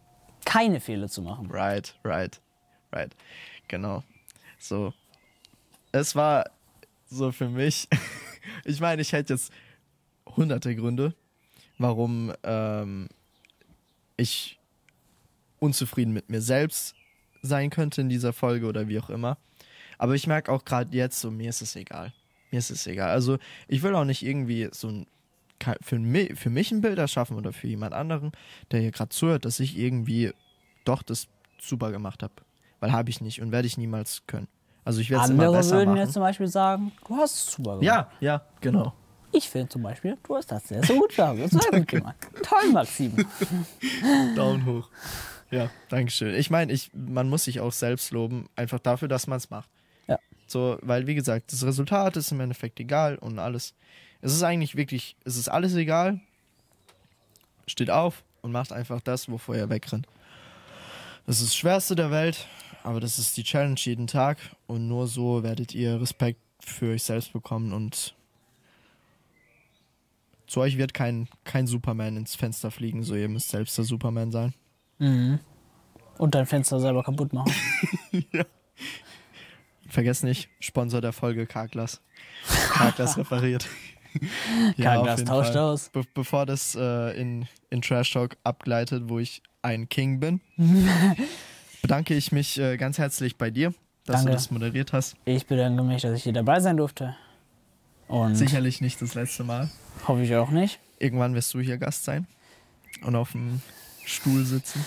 [0.45, 1.51] keine Fehler zu machen.
[1.51, 2.41] Right, right,
[2.93, 3.15] right.
[3.69, 4.05] Genau.
[4.59, 4.93] So.
[5.93, 6.45] Es war
[7.11, 7.89] so für mich.
[8.65, 9.53] ich meine, ich hätte jetzt
[10.37, 11.15] hunderte Gründe,
[11.79, 13.09] warum ähm,
[14.17, 14.59] ich
[15.59, 16.95] unzufrieden mit mir selbst
[17.43, 19.39] sein könnte in dieser Folge oder wie auch immer.
[19.99, 22.13] Aber ich merke auch gerade jetzt, so mir ist es egal.
[22.51, 23.11] Mir ist es egal.
[23.11, 23.39] Also
[23.69, 25.07] ich will auch nicht irgendwie so ein
[25.81, 28.33] für, mi- für mich ein Bild erschaffen oder für jemand anderen,
[28.71, 30.33] der hier gerade zuhört, dass ich irgendwie
[30.85, 31.29] doch das
[31.59, 32.35] super gemacht habe.
[32.79, 34.49] Weil habe ich nicht und werde ich niemals können.
[34.85, 35.99] Also ich werde es immer Andere besser würden machen.
[35.99, 37.85] jetzt zum Beispiel sagen, du hast es super gemacht.
[37.85, 38.93] ja, ja, genau.
[39.37, 41.39] Ich finde zum Beispiel, du hast das sehr, sehr gut gemacht.
[41.39, 42.17] Das sehr gut gemacht.
[42.43, 43.13] Toll, Maxim.
[44.35, 44.89] Daumen hoch.
[45.51, 46.35] Ja, Dankeschön.
[46.35, 49.69] Ich meine, ich, man muss sich auch selbst loben, einfach dafür, dass man es macht.
[50.09, 50.19] Ja.
[50.47, 53.75] So, weil wie gesagt, das Resultat ist im Endeffekt egal und alles.
[54.23, 56.19] Es ist eigentlich wirklich, es ist alles egal.
[57.67, 60.07] Steht auf und macht einfach das, wovor ihr wegrennt.
[61.27, 62.47] Das ist das Schwerste der Welt,
[62.85, 67.03] aber das ist die Challenge jeden Tag und nur so werdet ihr Respekt für euch
[67.03, 68.16] selbst bekommen und
[70.47, 74.31] zu euch wird kein, kein Superman ins Fenster fliegen, so ihr müsst selbst der Superman
[74.31, 74.55] sein.
[74.99, 75.41] Mhm.
[76.19, 77.53] Und dein Fenster selber kaputt machen.
[79.89, 82.01] Vergesst nicht, Sponsor der Folge Karglas.
[82.71, 83.69] Karglas repariert.
[84.81, 85.63] Karglas auf jeden tauscht Fall.
[85.63, 85.89] aus.
[85.91, 90.41] Be bevor das äh, in, in Trash Talk abgleitet, wo ich ein King bin,
[91.83, 93.75] bedanke ich mich äh, ganz herzlich bei dir,
[94.05, 94.31] dass Danke.
[94.31, 95.17] du das moderiert hast.
[95.25, 97.17] Ich bedanke mich, dass ich hier dabei sein durfte.
[98.09, 99.71] Und Sicherlich nicht das letzte Mal.
[100.07, 100.79] hoffe ich auch nicht.
[100.99, 102.27] Irgendwann wirst du hier Gast sein
[103.03, 103.61] und auf dem
[104.05, 104.85] Stuhl sitzen.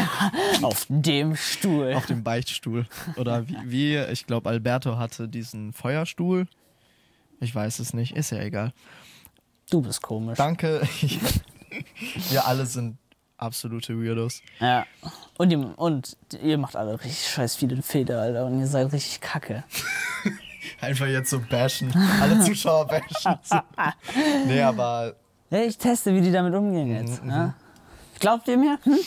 [0.62, 1.94] Auf dem Stuhl.
[1.94, 2.86] Auf dem Beichtstuhl.
[3.16, 6.48] Oder wie, wie ich glaube, Alberto hatte diesen Feuerstuhl.
[7.38, 8.72] Ich weiß es nicht, ist ja egal.
[9.70, 10.36] Du bist komisch.
[10.38, 10.82] Danke.
[12.30, 12.98] Wir alle sind
[13.36, 14.42] absolute Weirdos.
[14.58, 14.84] Ja.
[15.36, 18.46] Und ihr, und ihr macht alle richtig scheiß viele Fehler, Alter.
[18.46, 19.62] Und ihr seid richtig kacke.
[20.80, 21.92] Einfach jetzt so bashen.
[22.20, 23.38] Alle Zuschauer bashen.
[24.46, 25.14] Nee, aber
[25.50, 27.22] Ja, ich teste, wie die damit umgehen jetzt.
[27.26, 27.54] Ja?
[28.20, 28.78] Glaubt ihr mir?
[28.82, 28.98] Hm?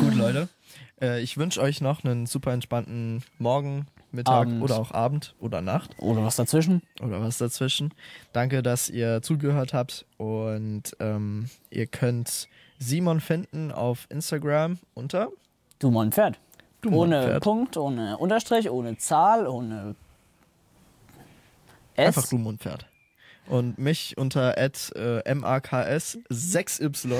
[0.00, 0.48] gut, Leute.
[1.00, 4.62] Äh, ich wünsche euch noch einen super entspannten Morgen, Mittag Abend.
[4.62, 6.82] oder auch Abend oder Nacht Oder was dazwischen?
[7.02, 7.94] oder was dazwischen.
[8.32, 15.28] Danke, dass ihr zugehört habt und ähm, ihr könnt Simon finden auf Instagram unter
[15.78, 16.38] Du Pferd.
[16.82, 17.38] Du Ohne.
[17.40, 19.94] Punkt, ohne Unterstrich, ohne Zahl, ohne
[21.94, 22.06] S.
[22.08, 22.86] Einfach Blumenpferd.
[23.48, 27.12] Und mich unter at, äh, maks 6y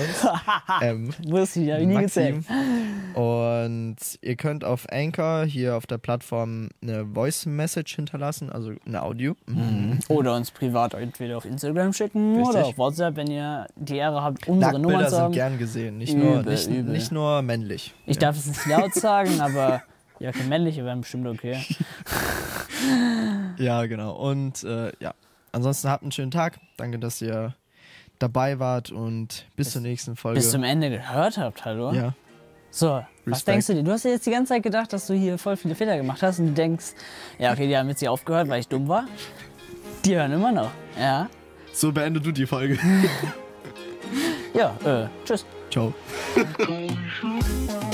[0.81, 2.45] m Wusste ich, hab ich nie gezählt.
[3.15, 9.03] Und ihr könnt auf Anchor hier auf der Plattform eine Voice Message hinterlassen, also eine
[9.03, 9.35] Audio.
[9.47, 9.99] Mhm.
[10.09, 12.55] Oder uns privat entweder auf Instagram schicken Richtig.
[12.55, 15.33] oder auf WhatsApp, wenn ihr die Ehre habt, unsere Nummern Nacktbilder zu sind haben.
[15.33, 16.85] gern gesehen, nicht nur, Übel, nicht, übel.
[16.85, 17.95] nicht nur männlich.
[18.07, 18.21] Ich ja.
[18.21, 19.83] darf es nicht laut sagen, aber
[20.19, 21.59] ja, männliche wären bestimmt okay.
[23.59, 24.15] Ja, genau.
[24.17, 25.15] Und äh, ja,
[25.53, 26.59] ansonsten habt einen schönen Tag.
[26.77, 27.55] Danke, dass ihr
[28.19, 30.39] dabei wart und bis, zur nächsten Folge.
[30.41, 31.93] Bis zum Ende gehört habt, hallo?
[31.93, 32.15] ja,
[32.71, 33.49] So, was Respekt.
[33.49, 33.83] denkst du dir?
[33.83, 36.23] Du hast ja jetzt die ganze Zeit gedacht, dass du hier voll viele Fehler gemacht
[36.23, 36.93] hast und du denkst,
[37.39, 39.07] ja, okay, die haben jetzt hier aufgehört, weil ich dumm war.
[40.05, 40.71] Die hören immer noch.
[40.99, 41.29] Ja.
[41.73, 42.79] so beende du die Folge.
[44.55, 45.47] Ja, äh, tschüss.
[45.71, 45.95] Ciao.
[46.35, 46.59] Thank
[47.23, 47.92] you.